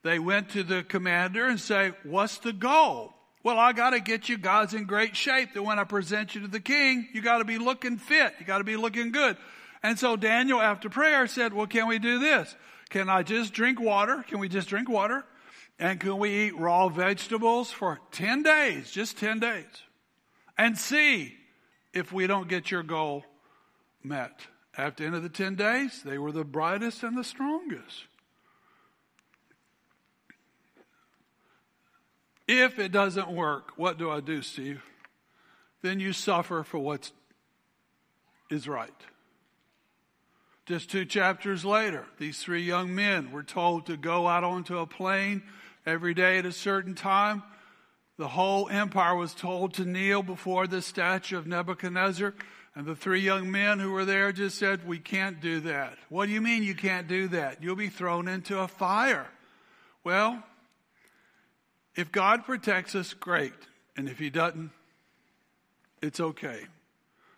[0.03, 3.13] they went to the commander and say, what's the goal?
[3.43, 6.41] Well, I got to get you guys in great shape that when I present you
[6.41, 8.33] to the king, you got to be looking fit.
[8.39, 9.37] You got to be looking good.
[9.81, 12.55] And so Daniel, after prayer, said, well, can we do this?
[12.89, 14.23] Can I just drink water?
[14.27, 15.25] Can we just drink water?
[15.77, 19.65] And can we eat raw vegetables for 10 days, just 10 days?
[20.57, 21.33] And see
[21.93, 23.25] if we don't get your goal
[24.03, 24.39] met.
[24.75, 28.05] At the end of the 10 days, they were the brightest and the strongest.
[32.47, 34.83] If it doesn't work, what do I do, Steve?
[35.81, 37.11] Then you suffer for what
[38.49, 38.93] is right.
[40.65, 44.87] Just two chapters later, these three young men were told to go out onto a
[44.87, 45.43] plain
[45.85, 47.43] every day at a certain time.
[48.17, 52.33] The whole empire was told to kneel before the statue of Nebuchadnezzar.
[52.75, 55.97] And the three young men who were there just said, We can't do that.
[56.09, 57.61] What do you mean you can't do that?
[57.61, 59.27] You'll be thrown into a fire.
[60.03, 60.43] Well,
[61.95, 63.53] if God protects us, great.
[63.95, 64.71] And if He doesn't,
[66.01, 66.61] it's okay.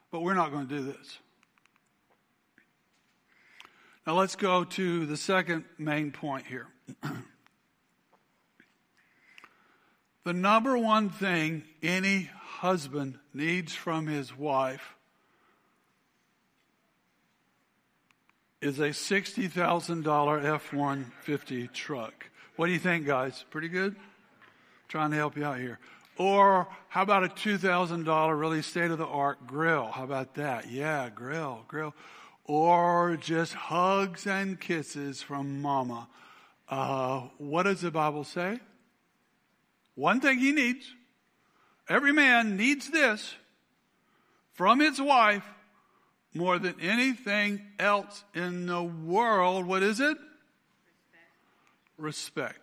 [0.10, 1.20] But we're not going to do this.
[4.08, 6.68] Now let's go to the second main point here.
[10.24, 12.30] the number one thing any
[12.60, 14.95] husband needs from his wife
[18.66, 22.30] is a $60,000 F 150 truck.
[22.56, 23.46] What do you think, guys?
[23.50, 23.96] Pretty good?
[24.88, 25.80] Trying to help you out here.
[26.18, 29.88] Or how about a $2,000 really state of the art grill?
[29.88, 30.72] How about that?
[30.72, 31.94] Yeah, grill, grill
[32.46, 36.08] or just hugs and kisses from mama.
[36.70, 38.60] Uh, what does the Bible say?
[39.96, 40.86] One thing he needs.
[41.90, 43.36] Every man needs this
[44.54, 45.44] from his wife
[46.36, 49.66] more than anything else in the world.
[49.66, 50.18] What is it?
[51.98, 52.60] Respect.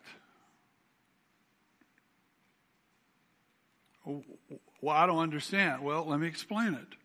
[4.05, 4.29] Respect.
[4.83, 5.83] Well, I don't understand.
[5.83, 6.99] Well, let me explain it.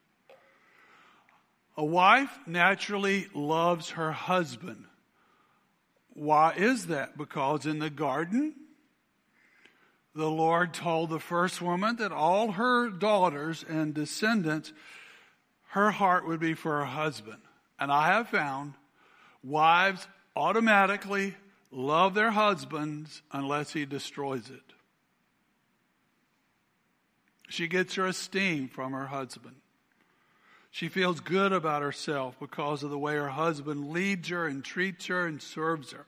[1.78, 4.86] A wife naturally loves her husband.
[6.15, 7.15] Why is that?
[7.15, 8.55] Because in the garden,
[10.15, 14.74] the Lord told the first woman that all her daughters and descendants,
[15.78, 17.39] her heart would be for her husband.
[17.80, 18.73] And I have found
[19.43, 21.36] wives automatically
[21.71, 24.73] love their husbands unless he destroys it.
[27.49, 29.55] She gets her esteem from her husband.
[30.71, 35.05] She feels good about herself because of the way her husband leads her and treats
[35.05, 36.05] her and serves her.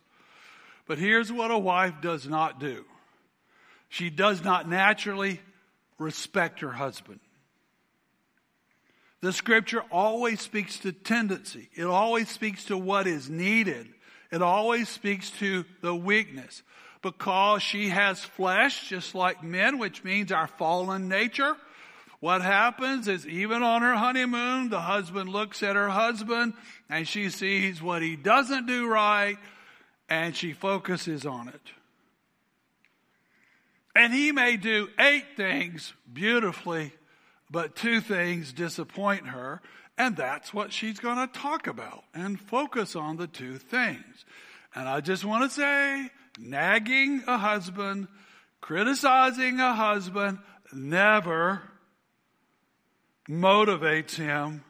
[0.88, 2.86] But here's what a wife does not do.
[3.88, 5.39] She does not naturally
[5.97, 7.20] respect her husband.
[9.22, 11.70] The scripture always speaks to tendency.
[11.74, 13.89] It always speaks to what is needed.
[14.32, 16.63] It always speaks to the weakness.
[17.01, 21.55] Because she has flesh, just like men, which means our fallen nature,
[22.20, 26.53] what happens is even on her honeymoon, the husband looks at her husband
[26.89, 29.38] and she sees what he doesn't do right
[30.09, 31.61] and she focuses on it.
[33.95, 36.93] And he may do eight things beautifully,
[37.50, 39.62] but two things disappoint her.
[39.97, 44.26] And that's what she's going to talk about and focus on the two things.
[44.74, 48.08] And I just want to say, nagging a husband,
[48.62, 50.39] criticizing a husband,
[50.72, 51.62] never
[53.28, 54.64] motivates him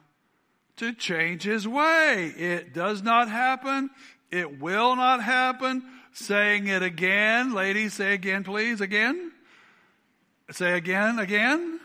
[0.76, 2.32] to change his way.
[2.36, 3.90] It does not happen.
[4.30, 5.84] It will not happen.
[6.12, 7.54] Saying it again.
[7.54, 8.80] Ladies, say again, please.
[8.80, 9.32] Again.
[10.50, 11.79] Say again, again.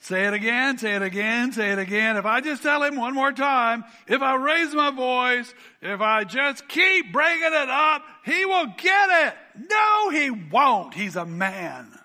[0.00, 2.16] Say it again, say it again, say it again.
[2.16, 6.24] If I just tell him one more time, if I raise my voice, if I
[6.24, 9.34] just keep bringing it up, he will get it.
[9.68, 10.94] No, he won't.
[10.94, 11.98] He's a man.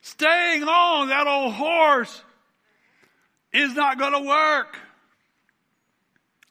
[0.00, 2.22] Staying on that old horse
[3.52, 4.76] is not going to work.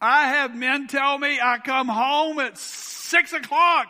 [0.01, 3.87] I have men tell me I come home at six o'clock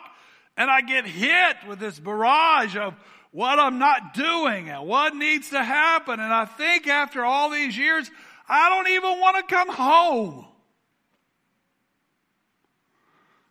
[0.56, 2.94] and I get hit with this barrage of
[3.34, 6.20] what I'm not doing and what needs to happen.
[6.20, 8.08] And I think after all these years,
[8.48, 10.46] I don't even want to come home.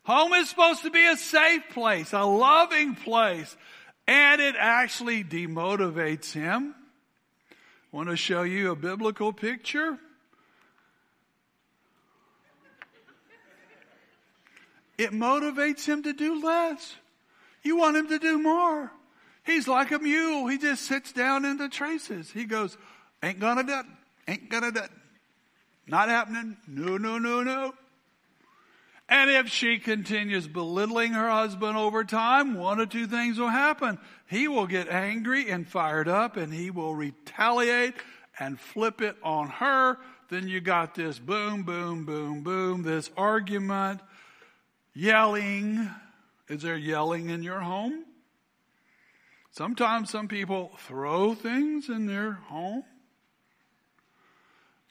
[0.04, 3.58] Home is supposed to be a safe place, a loving place,
[4.08, 6.76] and it actually demotivates him.
[7.92, 9.98] Want to show you a biblical picture?
[14.98, 16.96] It motivates him to do less.
[17.64, 18.90] You want him to do more.
[19.46, 20.48] He's like a mule.
[20.48, 22.32] He just sits down in the traces.
[22.32, 22.78] He goes,
[23.22, 23.86] ain't gonna do it.
[24.28, 24.92] Ain't gonna do it.
[25.86, 26.58] Not happening.
[26.68, 27.74] No, no, no, no.
[29.10, 34.00] And if she continues belittling her husband over time, one or two things will happen.
[34.28, 37.96] He will get angry and fired up and he will retaliate
[38.40, 39.98] and flip it on her.
[40.30, 44.00] Then you got this boom, boom, boom, boom, this argument,
[44.94, 45.90] yelling.
[46.48, 48.06] Is there yelling in your home?
[49.54, 52.84] Sometimes some people throw things in their home.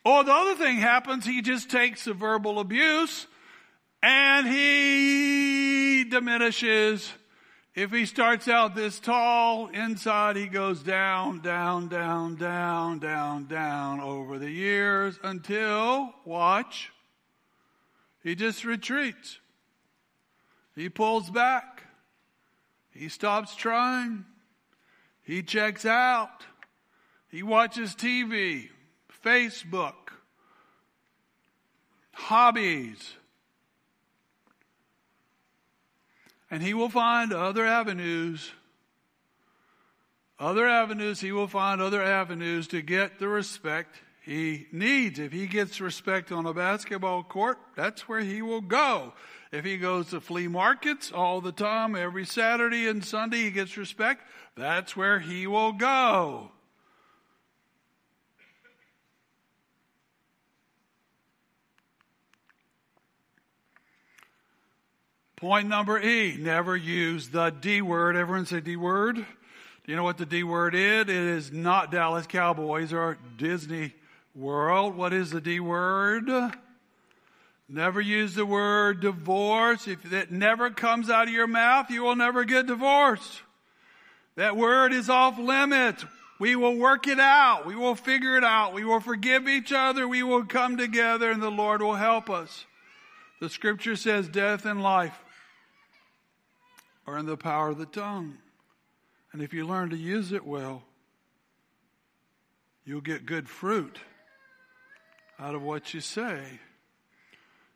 [0.05, 3.27] Or the other thing happens, he just takes the verbal abuse
[4.05, 7.13] and he diminishes.
[7.75, 14.01] If he starts out this tall, inside he goes down, down, down, down, down, down
[14.01, 16.93] over the years until, watch,
[18.23, 19.41] he just retreats.
[20.77, 21.83] He pulls back.
[22.93, 24.27] He stops trying.
[25.23, 26.45] He checks out.
[27.29, 28.69] He watches TV,
[29.25, 29.95] Facebook,
[32.13, 33.15] hobbies.
[36.51, 38.53] And he will find other avenues,
[40.39, 45.19] other avenues, he will find other avenues to get the respect he needs.
[45.19, 49.13] If he gets respect on a basketball court, that's where he will go.
[49.51, 53.77] If he goes to flea markets all the time, every Saturday and Sunday, he gets
[53.77, 54.23] respect.
[54.57, 56.53] That's where he will go.
[65.37, 68.15] Point number E, never use the D word.
[68.15, 69.17] Everyone say D word.
[69.17, 69.25] Do
[69.87, 71.01] you know what the D word is?
[71.03, 73.93] It is not Dallas Cowboys or Disney
[74.35, 74.97] World.
[74.97, 76.31] What is the D word?
[77.69, 79.89] Never use the word divorce.
[79.89, 83.43] If it never comes out of your mouth, you will never get divorced.
[84.37, 86.05] That word is off limits.
[86.39, 87.67] We will work it out.
[87.67, 88.75] We will figure it out.
[88.75, 90.09] We will forgive each other.
[90.09, 92.67] We will come together and the Lord will help us.
[93.41, 95.19] The scripture says death and life
[97.07, 98.39] are in the power of the tongue.
[99.33, 100.83] And if you learn to use it well,
[102.85, 103.99] you'll get good fruit
[105.43, 106.41] out of what you say.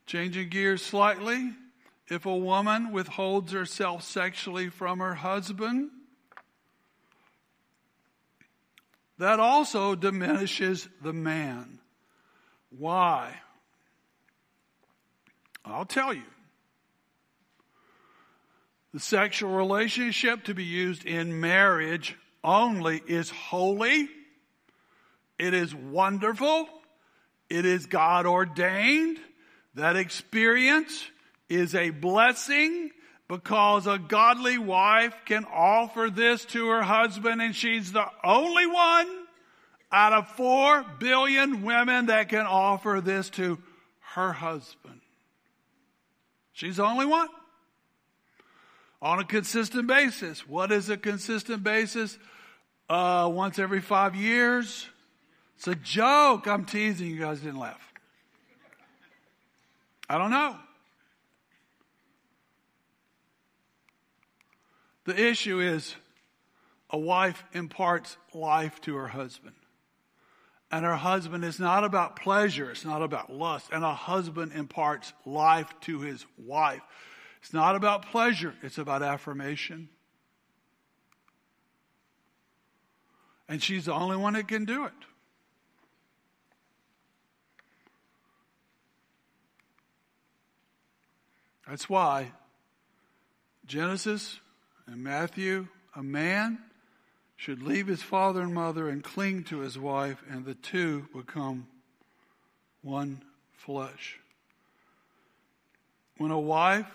[0.07, 1.51] Changing gears slightly,
[2.09, 5.91] if a woman withholds herself sexually from her husband,
[9.19, 11.81] that also diminishes the man.
[12.71, 13.35] Why?
[15.65, 16.23] I'll tell you.
[18.95, 24.09] The sexual relationship to be used in marriage only is holy.
[25.37, 26.69] It is wonderful.
[27.49, 29.19] It is God ordained.
[29.75, 31.11] That experience
[31.49, 32.91] is a blessing
[33.29, 39.27] because a godly wife can offer this to her husband and she's the only one
[39.91, 43.59] out of four billion women that can offer this to
[44.15, 45.01] her husband.
[46.53, 47.29] She's the only one.
[49.03, 50.49] On a consistent basis.
[50.49, 52.19] What is a consistent basis?
[52.89, 54.89] Uh, once every five years.
[55.57, 56.47] It's a joke.
[56.47, 57.09] I'm teasing.
[57.09, 57.93] You guys didn't laugh.
[60.09, 60.57] I don't know.
[65.05, 65.95] The issue is
[66.91, 69.55] a wife imparts life to her husband.
[70.71, 73.71] And her husband is not about pleasure, it's not about lust.
[73.73, 76.83] And a husband imparts life to his wife.
[77.41, 79.89] It's not about pleasure, it's about affirmation.
[83.49, 84.93] And she's the only one that can do it.
[91.69, 92.33] That's why
[93.67, 94.39] Genesis
[94.87, 96.59] and Matthew, a man
[97.37, 101.67] should leave his father and mother and cling to his wife, and the two become
[102.83, 104.19] one flesh.
[106.19, 106.87] When a wife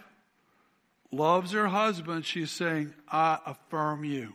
[1.11, 4.33] loves her husband, she's saying, I affirm you.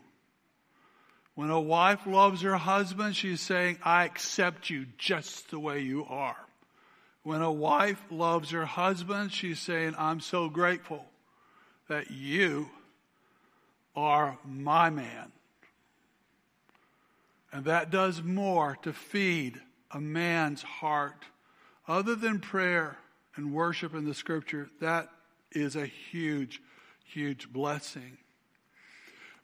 [1.34, 6.04] When a wife loves her husband, she's saying, I accept you just the way you
[6.06, 6.45] are.
[7.26, 11.06] When a wife loves her husband, she's saying, I'm so grateful
[11.88, 12.70] that you
[13.96, 15.32] are my man.
[17.50, 19.60] And that does more to feed
[19.90, 21.24] a man's heart.
[21.88, 22.96] Other than prayer
[23.34, 25.08] and worship in the scripture, that
[25.50, 26.62] is a huge,
[27.06, 28.18] huge blessing.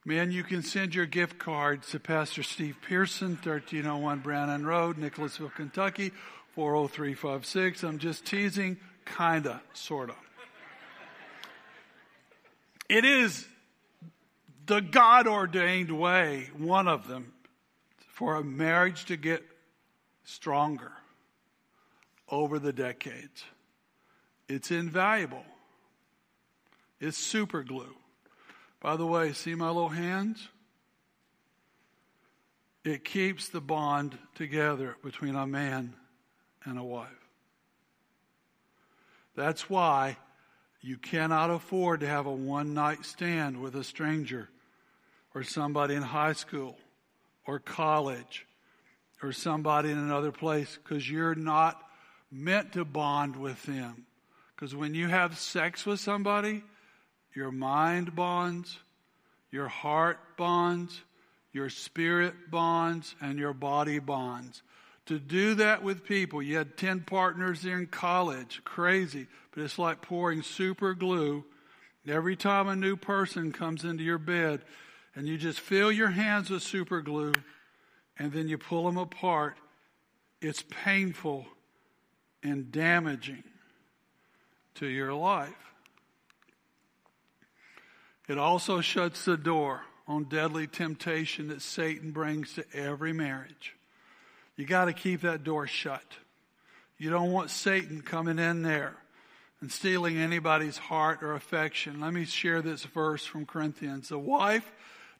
[0.04, 5.50] Man, you can send your gift cards to Pastor Steve Pearson, 1301 Brannon Road, Nicholasville,
[5.50, 6.12] Kentucky,
[6.54, 7.82] 40356.
[7.82, 10.14] I'm just teasing, kinda, sorta.
[12.88, 13.46] It is
[14.66, 17.32] the God ordained way, one of them,
[18.08, 19.42] for a marriage to get
[20.24, 20.92] stronger
[22.28, 23.44] over the decades.
[24.48, 25.44] It's invaluable.
[27.00, 27.96] It's super glue.
[28.80, 30.48] By the way, see my little hands?
[32.84, 35.94] It keeps the bond together between a man
[36.64, 37.08] and a wife.
[39.34, 40.16] That's why
[40.80, 44.48] you cannot afford to have a one night stand with a stranger
[45.34, 46.76] or somebody in high school
[47.46, 48.46] or college
[49.22, 51.80] or somebody in another place because you're not
[52.30, 54.06] meant to bond with them.
[54.54, 56.62] Because when you have sex with somebody,
[57.34, 58.78] your mind bonds,
[59.50, 61.00] your heart bonds,
[61.52, 64.62] your spirit bonds, and your body bonds.
[65.06, 69.78] To do that with people, you had 10 partners there in college, crazy, but it's
[69.78, 71.44] like pouring super glue.
[72.06, 74.62] Every time a new person comes into your bed,
[75.14, 77.32] and you just fill your hands with super glue,
[78.18, 79.56] and then you pull them apart,
[80.40, 81.46] it's painful
[82.42, 83.44] and damaging
[84.74, 85.50] to your life.
[88.28, 93.74] It also shuts the door on deadly temptation that Satan brings to every marriage.
[94.56, 96.04] You got to keep that door shut.
[96.98, 98.94] You don't want Satan coming in there
[99.60, 102.00] and stealing anybody's heart or affection.
[102.00, 104.08] Let me share this verse from Corinthians.
[104.08, 104.70] The wife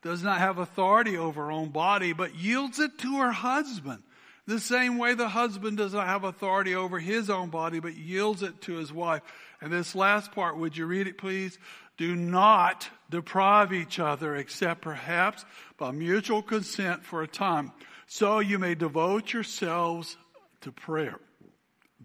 [0.02, 4.02] does not have authority over her own body, but yields it to her husband.
[4.46, 8.42] The same way the husband does not have authority over his own body, but yields
[8.42, 9.22] it to his wife.
[9.60, 11.58] And this last part, would you read it, please?
[11.96, 15.44] Do not deprive each other, except perhaps
[15.78, 17.70] by mutual consent for a time,
[18.12, 20.18] so you may devote yourselves
[20.60, 21.18] to prayer.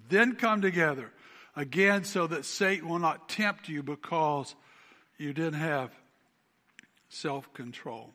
[0.07, 1.11] Then come together
[1.53, 4.55] again, so that Satan will not tempt you because
[5.17, 5.91] you didn't have
[7.09, 8.13] self control.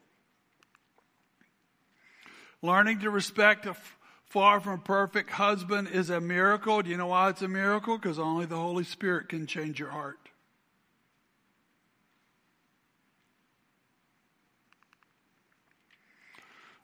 [2.63, 3.77] Learning to respect a
[4.25, 6.81] far from perfect husband is a miracle.
[6.81, 7.99] Do you know why it's a miracle?
[7.99, 10.22] Because only the Holy Spirit can change your heart.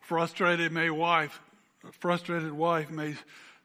[0.09, 1.39] Frustrated may wife,
[2.01, 3.15] frustrated wife may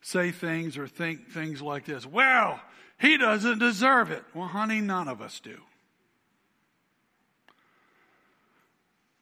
[0.02, 2.06] say things or think things like this.
[2.06, 2.60] Well,
[3.00, 4.26] he doesn't deserve it.
[4.34, 5.58] Well, honey, none of us do.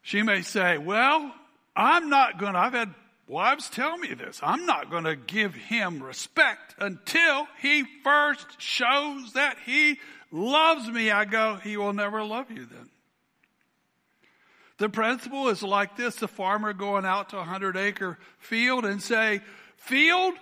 [0.01, 1.31] She may say, well,
[1.75, 2.91] I'm not going to, I've had
[3.27, 9.33] wives tell me this, I'm not going to give him respect until he first shows
[9.33, 9.99] that he
[10.31, 11.11] loves me.
[11.11, 12.89] I go, he will never love you then.
[14.81, 18.99] The principle is like this the farmer going out to a hundred acre field and
[18.99, 19.41] say,
[19.75, 20.33] Field,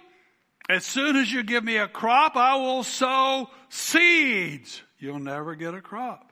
[0.69, 4.81] as soon as you give me a crop, I will sow seeds.
[4.97, 6.31] You'll never get a crop.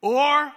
[0.00, 0.52] Or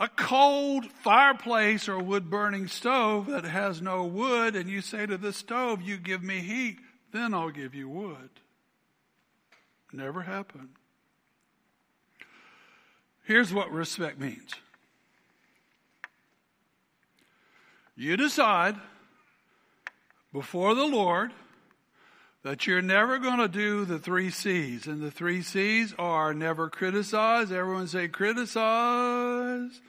[0.00, 5.16] a cold fireplace or wood burning stove that has no wood, and you say to
[5.16, 6.78] the stove, You give me heat,
[7.12, 8.30] then I'll give you wood.
[9.92, 10.70] Never happened.
[13.22, 14.52] Here's what respect means
[17.96, 18.76] you decide
[20.32, 21.32] before the Lord
[22.42, 24.86] that you're never going to do the three C's.
[24.86, 27.50] And the three C's are never criticize.
[27.50, 29.80] Everyone say criticize.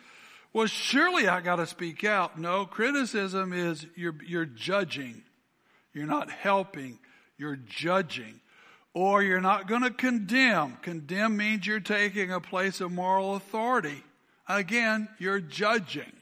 [0.54, 2.40] Well, surely I got to speak out.
[2.40, 5.24] No, criticism is you're, you're judging.
[5.94, 6.98] You're not helping.
[7.38, 8.40] You're judging.
[8.94, 10.78] Or you're not going to condemn.
[10.82, 14.02] Condemn means you're taking a place of moral authority.
[14.48, 16.14] Again, you're judging.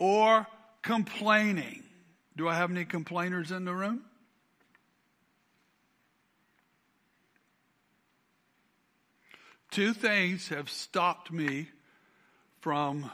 [0.00, 0.48] Or
[0.82, 1.82] complaining.
[2.36, 4.02] Do I have any complainers in the room?
[9.70, 11.68] Two things have stopped me
[12.60, 13.10] from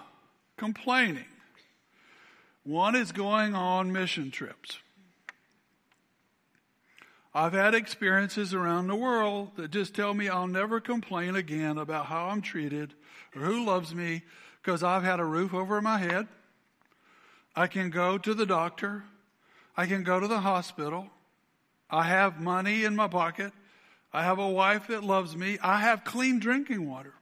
[0.56, 1.24] complaining.
[2.64, 4.78] One is going on mission trips.
[7.32, 12.06] I've had experiences around the world that just tell me I'll never complain again about
[12.06, 12.94] how I'm treated
[13.36, 14.22] or who loves me
[14.60, 16.26] because I've had a roof over my head.
[17.58, 19.02] I can go to the doctor.
[19.76, 21.08] I can go to the hospital.
[21.90, 23.52] I have money in my pocket.
[24.12, 25.58] I have a wife that loves me.
[25.60, 27.14] I have clean drinking water.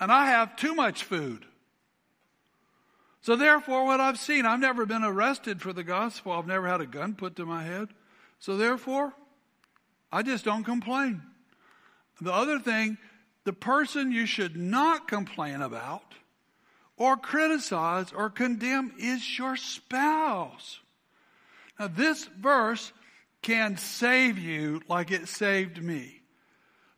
[0.00, 1.44] And I have too much food.
[3.20, 6.32] So therefore, what I've seen, I've never been arrested for the gospel.
[6.32, 7.88] I've never had a gun put to my head.
[8.38, 9.12] So therefore,
[10.10, 11.20] I just don't complain.
[12.22, 12.96] The other thing
[13.44, 16.14] the person you should not complain about
[16.96, 20.80] or criticize or condemn is your spouse.
[21.78, 22.92] Now, this verse
[23.42, 26.22] can save you like it saved me.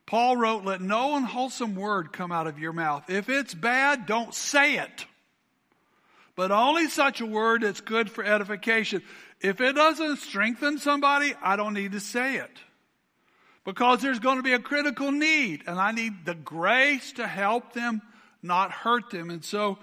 [0.05, 3.09] Paul wrote, Let no unwholesome word come out of your mouth.
[3.09, 5.05] If it's bad, don't say it.
[6.35, 9.03] But only such a word that's good for edification.
[9.41, 12.49] If it doesn't strengthen somebody, I don't need to say it.
[13.65, 17.73] Because there's going to be a critical need, and I need the grace to help
[17.73, 18.01] them,
[18.41, 19.29] not hurt them.
[19.29, 19.77] And so,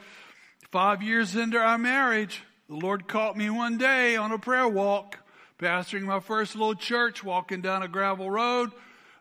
[0.70, 5.18] five years into our marriage, the Lord caught me one day on a prayer walk,
[5.58, 8.72] pastoring my first little church, walking down a gravel road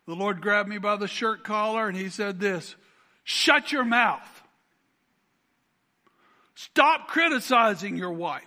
[0.05, 2.75] the Lord grabbed me by the shirt collar and he said this
[3.23, 4.43] Shut your mouth.
[6.53, 8.43] Stop criticizing your wife.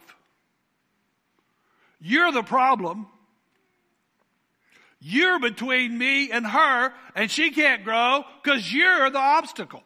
[2.00, 3.06] You're the problem.
[5.00, 9.82] You're between me and her, and she can't grow because you're the obstacle.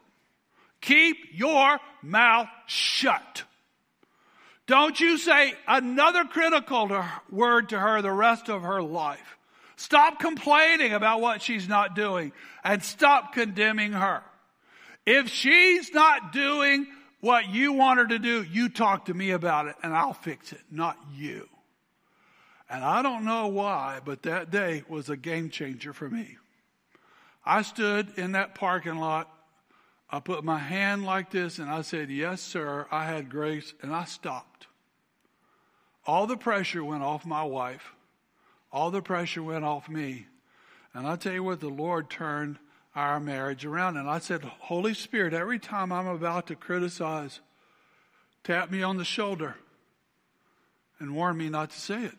[0.82, 3.44] Keep your mouth shut.
[4.66, 9.38] Don't you say another critical word to her the rest of her life.
[9.76, 14.22] Stop complaining about what she's not doing and stop condemning her.
[15.06, 16.86] If she's not doing
[17.20, 20.52] what you want her to do, you talk to me about it and I'll fix
[20.52, 21.48] it, not you.
[22.70, 26.36] And I don't know why, but that day was a game changer for me.
[27.44, 29.28] I stood in that parking lot.
[30.12, 32.86] I put my hand like this and I said, Yes, sir.
[32.90, 34.66] I had grace and I stopped.
[36.06, 37.94] All the pressure went off my wife
[38.72, 40.26] all the pressure went off me.
[40.94, 42.58] And I tell you what, the Lord turned
[42.94, 43.96] our marriage around.
[43.96, 47.40] And I said, Holy Spirit, every time I'm about to criticize,
[48.44, 49.56] tap me on the shoulder
[50.98, 52.18] and warn me not to say it.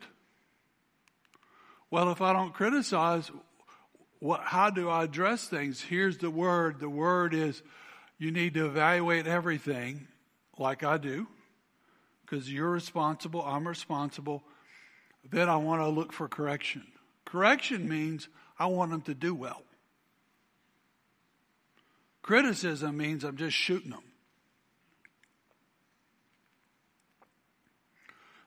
[1.89, 3.29] Well, if I don't criticize,
[4.19, 5.81] what, how do I address things?
[5.81, 6.79] Here's the word.
[6.79, 7.61] The word is
[8.23, 10.07] you need to evaluate everything
[10.57, 11.27] like I do
[12.25, 14.43] because you're responsible, I'm responsible
[15.29, 16.83] then I want to look for correction.
[17.25, 18.27] Correction means
[18.59, 19.63] I want them to do well.
[22.21, 24.03] Criticism means I'm just shooting them.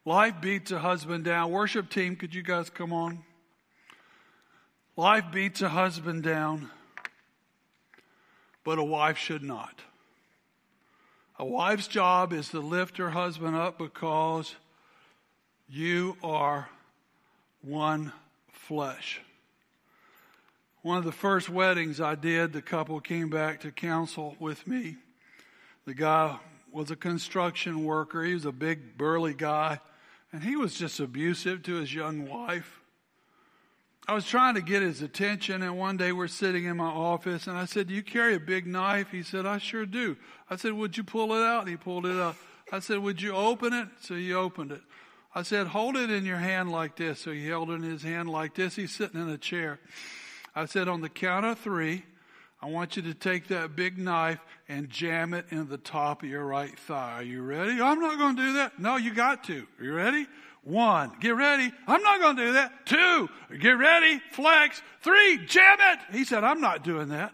[0.04, 1.50] Life beats a husband down.
[1.50, 3.24] Worship team, could you guys come on?
[4.96, 6.70] Life beats a husband down,
[8.66, 9.80] but a wife should not.
[11.38, 14.56] A wife's job is to lift her husband up because
[15.68, 16.68] you are
[17.62, 18.12] one
[18.50, 19.20] flesh.
[20.82, 24.96] One of the first weddings I did, the couple came back to counsel with me.
[25.84, 26.36] The guy
[26.72, 28.24] was a construction worker.
[28.24, 29.78] He was a big, burly guy,
[30.32, 32.80] and he was just abusive to his young wife.
[34.08, 37.48] I was trying to get his attention, and one day we're sitting in my office,
[37.48, 39.10] and I said, Do you carry a big knife?
[39.10, 40.16] He said, I sure do.
[40.48, 41.62] I said, Would you pull it out?
[41.62, 42.36] And He pulled it out.
[42.70, 43.88] I said, Would you open it?
[44.00, 44.82] So he opened it.
[45.36, 47.20] I said, hold it in your hand like this.
[47.20, 48.74] So he held it in his hand like this.
[48.74, 49.78] He's sitting in a chair.
[50.54, 52.04] I said, on the count of three,
[52.62, 56.30] I want you to take that big knife and jam it in the top of
[56.30, 57.16] your right thigh.
[57.16, 57.72] Are you ready?
[57.82, 58.78] I'm not going to do that.
[58.78, 59.66] No, you got to.
[59.78, 60.26] Are you ready?
[60.66, 61.72] One, get ready.
[61.86, 62.86] I'm not going to do that.
[62.86, 63.28] Two,
[63.60, 64.20] get ready.
[64.32, 64.82] Flex.
[65.00, 65.98] Three, jam it.
[66.10, 67.32] He said, I'm not doing that.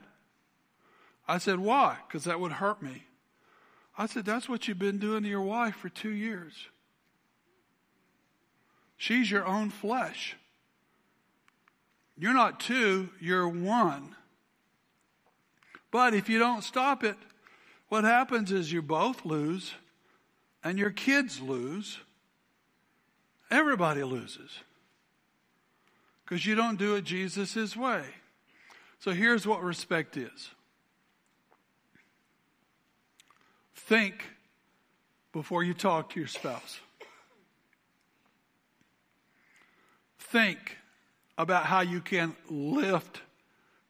[1.26, 1.96] I said, why?
[2.06, 3.04] Because that would hurt me.
[3.96, 6.52] I said, that's what you've been doing to your wife for two years.
[8.98, 10.36] She's your own flesh.
[12.18, 14.14] You're not two, you're one.
[15.90, 17.16] But if you don't stop it,
[17.88, 19.72] what happens is you both lose
[20.62, 21.98] and your kids lose.
[23.52, 24.50] Everybody loses.
[26.24, 28.02] Because you don't do it Jesus' way.
[28.98, 30.50] So here's what respect is
[33.76, 34.24] think
[35.32, 36.80] before you talk to your spouse.
[40.32, 40.78] think
[41.36, 43.20] about how you can lift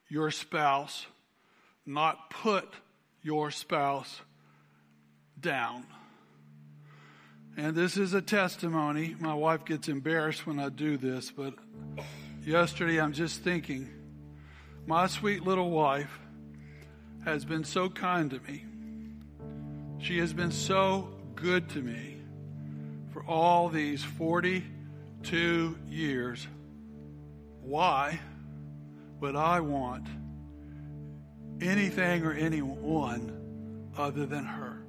[0.08, 1.06] your spouse,
[1.86, 2.68] not put
[3.22, 4.20] your spouse
[5.40, 5.84] down.
[7.56, 9.14] And this is a testimony.
[9.20, 11.54] My wife gets embarrassed when I do this, but
[12.44, 13.88] yesterday I'm just thinking
[14.86, 16.18] my sweet little wife
[17.24, 18.64] has been so kind to me.
[19.98, 22.16] She has been so good to me
[23.12, 26.46] for all these 42 years,
[27.60, 28.18] why
[29.20, 30.06] would I want
[31.60, 34.81] anything or anyone other than her?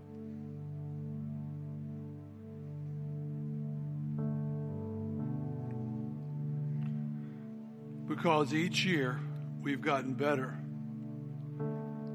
[8.15, 9.19] Because each year
[9.63, 10.55] we've gotten better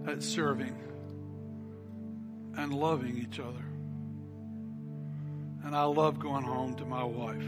[0.07, 0.79] at serving
[2.57, 3.65] and loving each other.
[5.65, 7.43] And I love going home to my wife.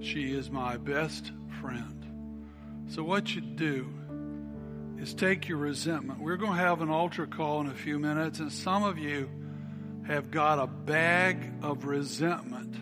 [0.00, 2.86] She is my best friend.
[2.90, 3.92] So, what you do
[5.00, 6.20] is take your resentment.
[6.20, 9.28] We're going to have an altar call in a few minutes, and some of you
[10.06, 12.76] have got a bag of resentment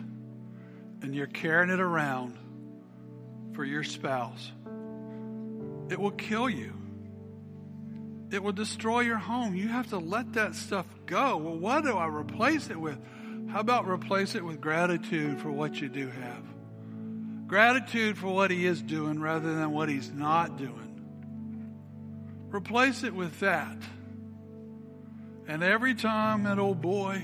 [1.01, 2.37] and you're carrying it around
[3.53, 4.51] for your spouse.
[5.89, 6.73] It will kill you.
[8.29, 9.55] It will destroy your home.
[9.55, 11.37] You have to let that stuff go.
[11.37, 12.99] Well, what do I replace it with?
[13.49, 16.43] How about replace it with gratitude for what you do have?
[17.47, 20.83] Gratitude for what he is doing rather than what he's not doing.
[22.49, 23.77] Replace it with that.
[25.47, 27.23] And every time that old boy,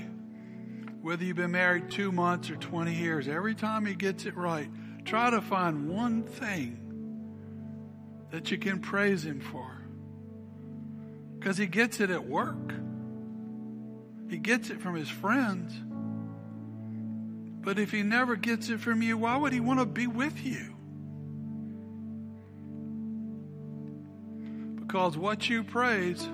[1.02, 4.70] whether you've been married two months or 20 years, every time he gets it right,
[5.04, 6.83] try to find one thing
[8.34, 9.80] that you can praise him for.
[11.38, 12.74] Because he gets it at work,
[14.28, 15.72] he gets it from his friends.
[17.64, 20.44] But if he never gets it from you, why would he want to be with
[20.44, 20.74] you?
[24.80, 26.28] Because what you praise,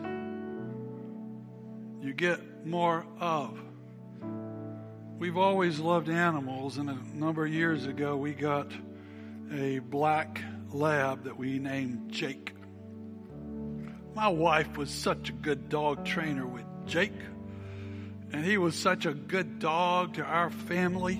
[2.00, 3.60] you get more of.
[5.18, 8.72] We've always loved animals, and a number of years ago, we got
[9.52, 10.40] a black
[10.72, 12.54] lab that we named Jake.
[14.14, 17.12] My wife was such a good dog trainer with Jake,
[18.32, 21.14] and he was such a good dog to our family.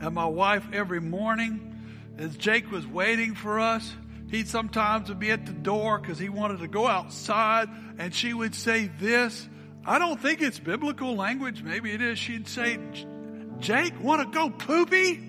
[0.00, 3.94] And my wife, every morning, as Jake was waiting for us,
[4.30, 8.34] he sometimes would be at the door because he wanted to go outside, and she
[8.34, 9.48] would say this.
[9.84, 11.62] I don't think it's biblical language.
[11.62, 12.18] Maybe it is.
[12.18, 12.78] She'd say,
[13.58, 15.27] Jake, want to go poopy?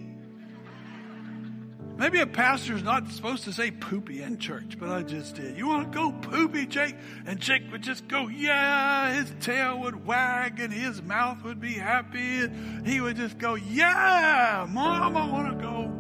[1.99, 5.57] Maybe a pastor's not supposed to say poopy in church, but I just did.
[5.57, 6.95] You want to go poopy, Jake?
[7.25, 9.13] And Jake would just go, yeah.
[9.15, 12.39] His tail would wag and his mouth would be happy.
[12.39, 15.91] And he would just go, yeah, mom, I want to go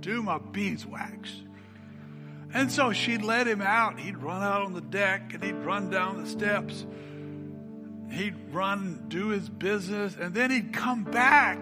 [0.00, 1.30] do my beeswax.
[2.54, 4.00] And so she'd let him out.
[4.00, 6.86] He'd run out on the deck and he'd run down the steps.
[8.10, 11.60] He'd run, do his business, and then he'd come back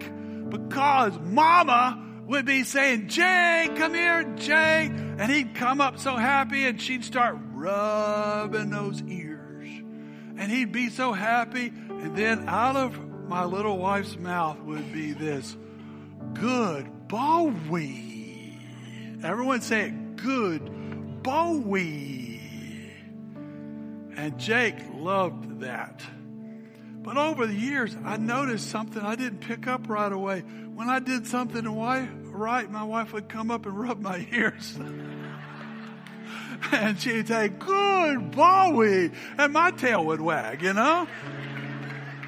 [0.49, 4.91] because mama would be saying, Jake, come here, Jake.
[4.91, 9.67] And he'd come up so happy and she'd start rubbing those ears.
[10.37, 11.73] And he'd be so happy.
[11.89, 15.57] And then out of my little wife's mouth would be this,
[16.35, 18.59] good Bowie.
[19.23, 22.41] Everyone say it, good Bowie.
[24.15, 26.03] And Jake loved that.
[27.01, 30.41] But over the years, I noticed something I didn't pick up right away.
[30.41, 31.65] When I did something
[32.39, 34.77] right, my wife would come up and rub my ears.
[36.71, 39.11] and she'd say, Good Bowie.
[39.37, 41.07] And my tail would wag, you know?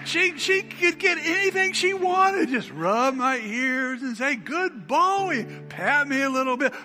[0.05, 2.49] She, she could get anything she wanted.
[2.49, 5.45] Just rub my ears and say, Good Bowie.
[5.69, 6.73] Pat me a little bit.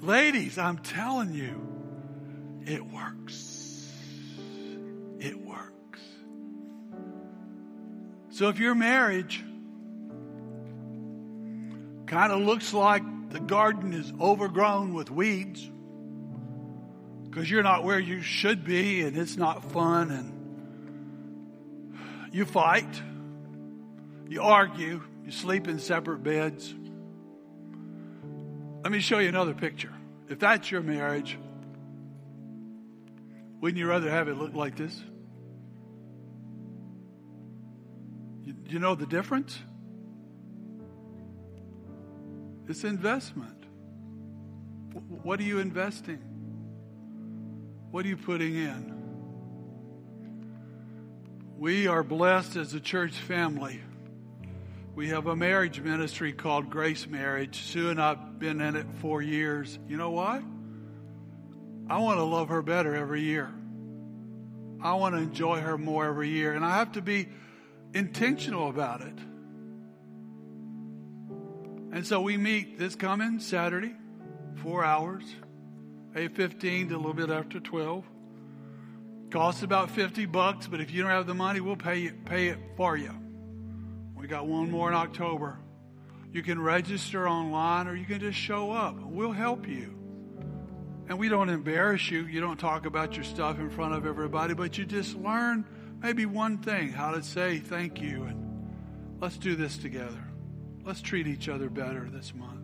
[0.00, 1.60] Ladies, I'm telling you,
[2.66, 3.88] it works.
[5.20, 6.00] It works.
[8.30, 9.44] So if your marriage
[12.12, 15.70] kind of looks like the garden is overgrown with weeds
[17.24, 20.30] because you're not where you should be and it's not fun and
[22.30, 23.00] you fight,
[24.28, 26.74] you argue, you sleep in separate beds.
[28.82, 29.94] Let me show you another picture.
[30.28, 31.38] If that's your marriage,
[33.62, 35.02] wouldn't you rather have it look like this?
[38.44, 39.58] You, you know the difference?
[42.68, 43.64] It's investment.
[45.22, 46.18] What are you investing?
[47.90, 48.92] What are you putting in?
[51.58, 53.80] We are blessed as a church family.
[54.94, 57.56] We have a marriage ministry called Grace Marriage.
[57.62, 59.78] Sue and I have been in it for years.
[59.88, 60.42] You know why?
[61.88, 63.52] I want to love her better every year.
[64.82, 66.52] I want to enjoy her more every year.
[66.52, 67.28] And I have to be
[67.94, 69.18] intentional about it.
[71.92, 73.94] And so we meet this coming Saturday,
[74.62, 75.24] four hours,
[76.14, 78.04] 8.15 to a little bit after 12.
[79.30, 82.58] Costs about 50 bucks, but if you don't have the money, we'll pay pay it
[82.78, 83.14] for you.
[84.16, 85.58] We got one more in October.
[86.32, 88.98] You can register online or you can just show up.
[88.98, 89.98] We'll help you.
[91.08, 92.26] And we don't embarrass you.
[92.26, 95.66] You don't talk about your stuff in front of everybody, but you just learn
[96.00, 100.31] maybe one thing how to say thank you and let's do this together.
[100.84, 102.60] Let's treat each other better this month.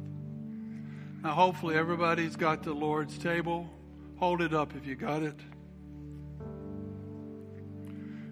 [1.23, 3.69] Now, hopefully, everybody's got the Lord's table.
[4.17, 5.39] Hold it up if you got it.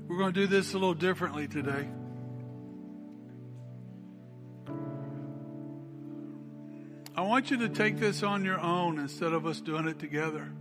[0.09, 1.89] We're going to do this a little differently today.
[7.16, 10.53] I want you to take this on your own instead of us doing it together.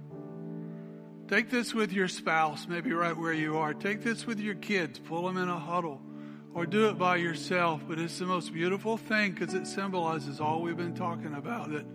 [1.28, 3.74] Take this with your spouse, maybe right where you are.
[3.74, 6.02] Take this with your kids, pull them in a huddle,
[6.56, 7.84] or do it by yourself.
[7.88, 11.86] But it's the most beautiful thing because it symbolizes all we've been talking about that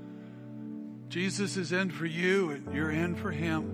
[1.08, 3.64] Jesus is in for you and you're in for him.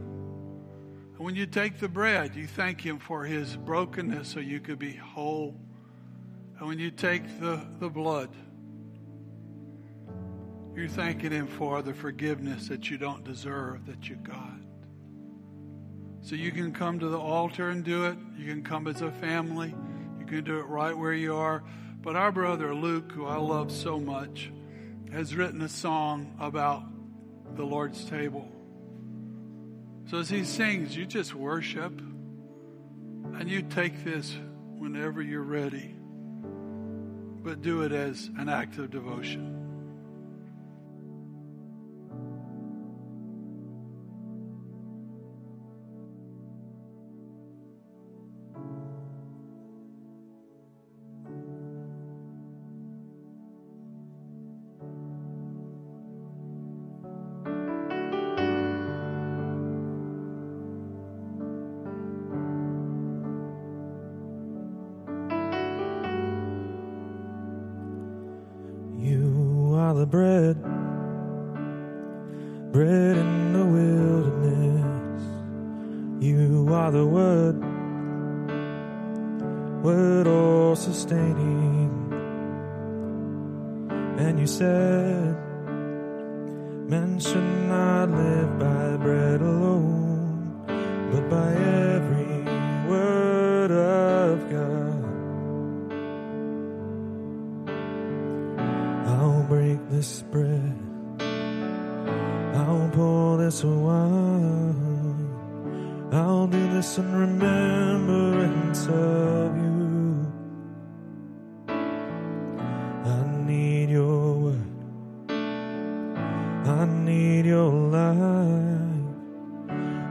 [1.16, 4.78] And when you take the bread, you thank him for his brokenness so you could
[4.78, 5.60] be whole.
[6.58, 8.30] And when you take the, the blood,
[10.76, 14.60] you're thanking Him for the forgiveness that you don't deserve that you got.
[16.20, 18.18] So you can come to the altar and do it.
[18.36, 19.74] You can come as a family.
[20.26, 21.62] You can do it right where you are.
[22.02, 24.50] But our brother Luke, who I love so much,
[25.12, 26.82] has written a song about
[27.54, 28.50] the Lord's table.
[30.10, 31.92] So as he sings, you just worship
[33.34, 34.36] and you take this
[34.78, 35.94] whenever you're ready.
[37.44, 39.55] But do it as an act of devotion.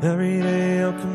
[0.06, 1.15] Every day I'll commune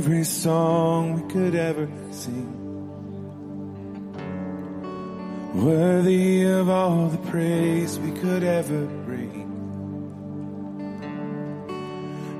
[0.00, 2.52] every song we could ever sing.
[5.62, 9.46] Worthy of all the praise we could ever bring.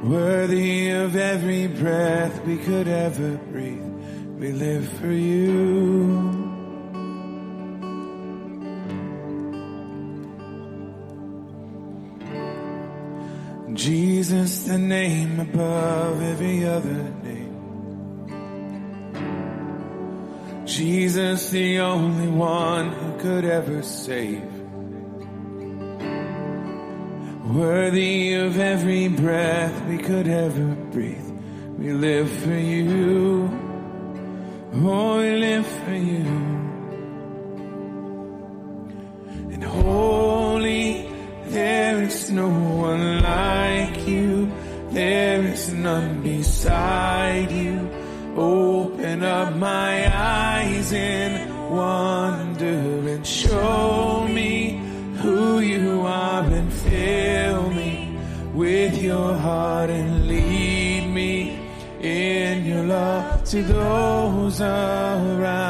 [0.08, 3.92] Worthy of every breath we could ever breathe.
[4.38, 6.48] We live for you.
[13.74, 17.39] Jesus, the name above every other name.
[20.80, 24.50] Jesus, the only one who could ever save.
[27.54, 31.30] Worthy of every breath we could ever breathe.
[31.76, 33.50] We live for you.
[34.72, 36.24] Oh, we live for you.
[39.52, 41.06] And holy,
[41.48, 44.50] there is no one like you.
[44.92, 47.90] There is none beside you.
[48.36, 49.99] Open up my
[50.92, 54.80] in wonder and show me
[55.18, 58.18] who you are and fill me
[58.54, 61.60] with your heart and lead me
[62.00, 65.69] in your love to those around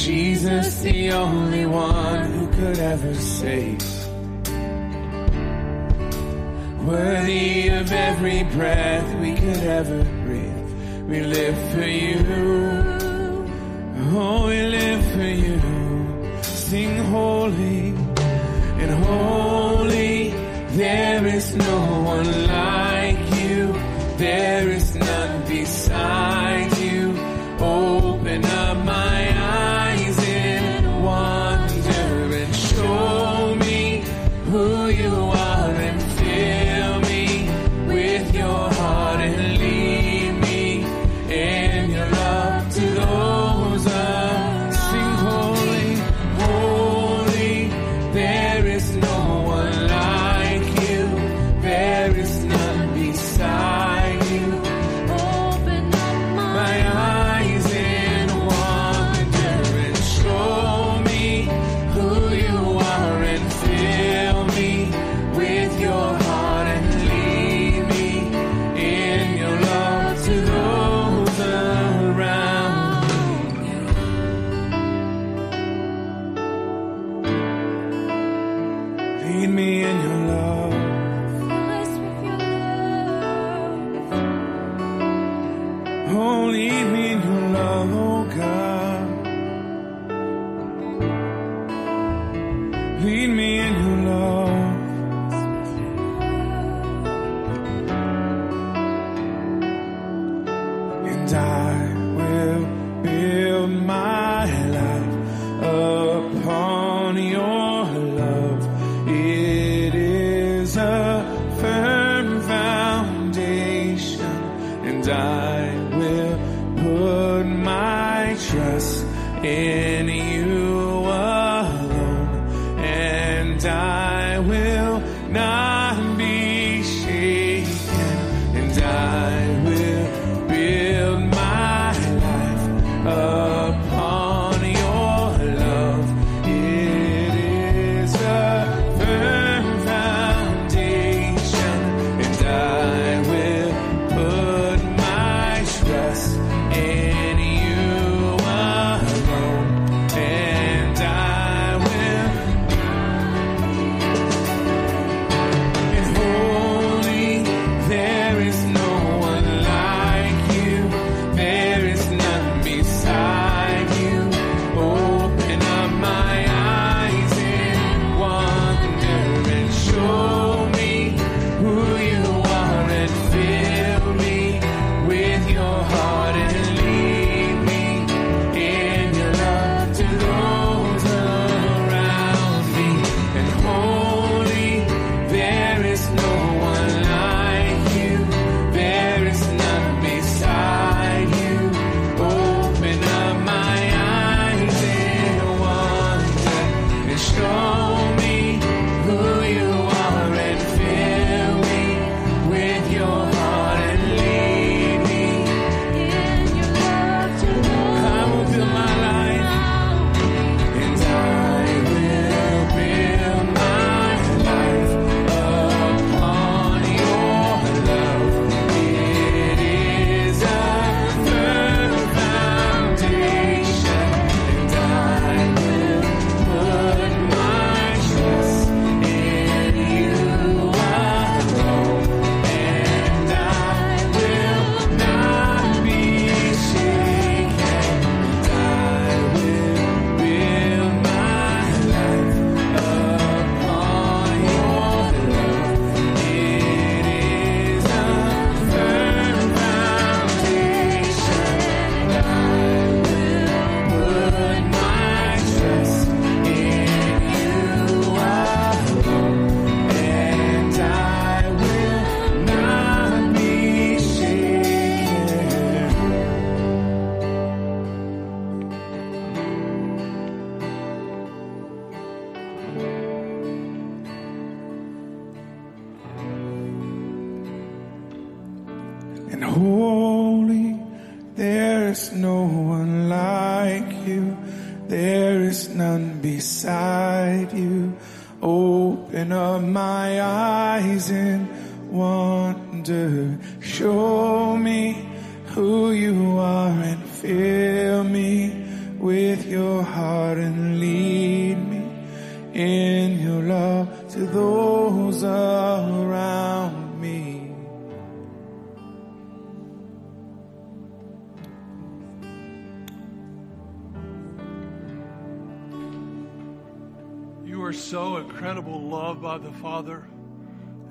[0.00, 3.84] Jesus, the only one who could ever save.
[6.86, 10.70] Worthy of every breath we could ever breathe.
[11.06, 12.16] We live for you.
[14.16, 15.60] Oh, we live for you.
[16.44, 17.88] Sing holy
[18.80, 20.30] and holy.
[20.78, 21.78] There is no
[22.14, 23.74] one like you.
[24.16, 26.79] There is none beside you.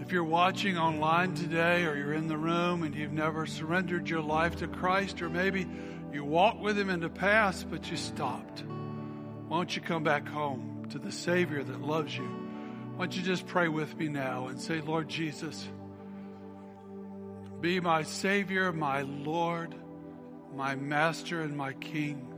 [0.10, 4.22] If you're watching online today or you're in the room and you've never surrendered your
[4.24, 5.68] life to Christ, or maybe
[6.12, 8.64] you walked with Him in the past but you stopped,
[9.48, 12.24] why don't you come back home to the Savior that loves you?
[12.96, 15.70] Why don't you just pray with me now and say, Lord Jesus,
[17.62, 19.76] be my Savior, my Lord,
[20.56, 22.34] my Master, and my King.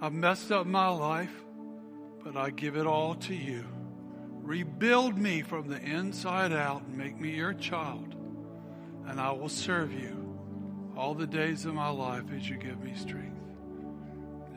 [0.00, 1.44] I've messed up my life,
[2.24, 3.62] but I give it all to you.
[4.42, 8.16] Rebuild me from the inside out and make me your child,
[9.06, 10.36] and I will serve you
[10.96, 13.40] all the days of my life as you give me strength.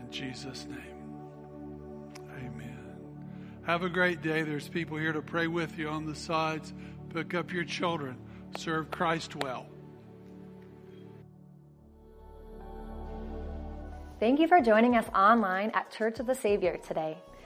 [0.01, 0.79] In Jesus' name,
[2.37, 2.79] amen.
[3.63, 4.41] Have a great day.
[4.41, 6.73] There's people here to pray with you on the sides.
[7.13, 8.17] Pick up your children.
[8.57, 9.67] Serve Christ well.
[14.19, 17.17] Thank you for joining us online at Church of the Savior today.